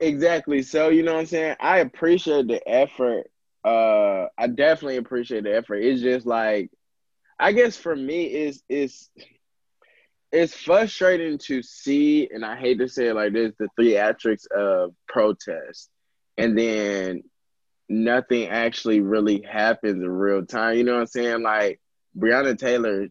exactly. 0.00 0.62
So 0.62 0.88
you 0.88 1.02
know 1.02 1.12
what 1.12 1.20
I'm 1.20 1.26
saying. 1.26 1.56
I 1.60 1.78
appreciate 1.78 2.48
the 2.48 2.66
effort. 2.66 3.30
Uh, 3.64 4.26
I 4.38 4.46
definitely 4.46 4.96
appreciate 4.96 5.44
the 5.44 5.56
effort. 5.56 5.76
It's 5.76 6.00
just 6.00 6.26
like, 6.26 6.70
I 7.38 7.52
guess 7.52 7.76
for 7.76 7.94
me, 7.94 8.24
is 8.24 8.62
is 8.68 9.08
it's 10.30 10.54
frustrating 10.54 11.38
to 11.38 11.62
see, 11.62 12.28
and 12.32 12.44
I 12.44 12.56
hate 12.56 12.78
to 12.78 12.88
say 12.88 13.08
it 13.08 13.14
like 13.14 13.32
this, 13.32 13.52
the 13.58 13.68
theatrics 13.78 14.46
of 14.50 14.94
protest, 15.08 15.88
and 16.36 16.56
then 16.58 17.22
nothing 17.88 18.48
actually 18.48 19.00
really 19.00 19.42
happens 19.42 20.02
in 20.02 20.08
real 20.08 20.44
time. 20.44 20.76
You 20.76 20.84
know 20.84 20.94
what 20.94 21.00
I'm 21.00 21.06
saying? 21.06 21.42
Like 21.42 21.80
Breonna 22.16 22.58
Taylor, 22.58 23.08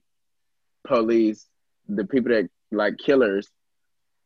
police, 0.86 1.47
the 1.88 2.05
people 2.05 2.31
that 2.31 2.49
like 2.71 2.97
killers 2.97 3.47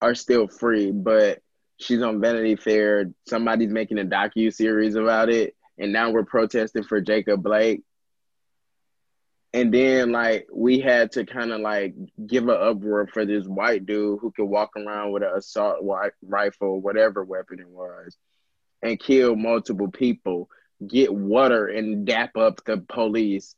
are 0.02 0.16
still 0.16 0.48
free, 0.48 0.92
but 0.92 1.40
she's 1.78 2.02
on 2.02 2.20
Vanity 2.22 2.56
Fair. 2.56 3.12
Somebody's 3.28 3.72
making 3.72 4.00
a 4.00 4.06
docu 4.06 4.54
series 4.54 4.96
about 4.96 5.30
it, 5.30 5.56
and 5.78 5.92
now 5.94 6.12
we're 6.12 6.24
protesting 6.26 6.84
for 6.84 7.02
Jacob 7.02 7.44
Blake. 7.44 7.84
and 9.54 9.74
then 9.74 10.12
like 10.12 10.48
we 10.54 10.80
had 10.80 11.12
to 11.14 11.26
kind 11.26 11.52
of 11.52 11.60
like 11.60 11.94
give 12.26 12.44
an 12.48 12.56
uproar 12.60 13.08
for 13.08 13.26
this 13.26 13.46
white 13.48 13.86
dude 13.86 14.20
who 14.22 14.32
could 14.32 14.46
walk 14.46 14.72
around 14.78 15.12
with 15.12 15.24
an 15.24 15.32
assault 15.36 15.78
rifle, 16.22 16.80
whatever 16.82 17.24
weapon 17.24 17.60
it 17.60 17.68
was, 17.68 18.16
and 18.82 19.00
kill 19.00 19.36
multiple 19.36 19.90
people, 19.90 20.50
get 20.88 21.14
water 21.14 21.68
and 21.68 22.06
dap 22.06 22.38
up 22.38 22.64
the 22.66 22.78
police. 22.78 23.56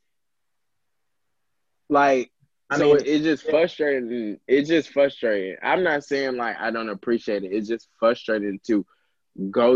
Like, 1.89 2.31
I 2.69 2.77
so 2.79 2.85
mean, 2.93 2.97
it's 3.05 3.23
just 3.23 3.49
frustrating. 3.49 4.39
It's 4.47 4.69
just 4.69 4.89
frustrating. 4.89 5.57
I'm 5.61 5.83
not 5.83 6.03
saying 6.03 6.37
like 6.37 6.57
I 6.59 6.71
don't 6.71 6.89
appreciate 6.89 7.43
it. 7.43 7.51
It's 7.53 7.67
just 7.67 7.87
frustrating 7.99 8.59
to 8.67 8.85
go 9.51 9.71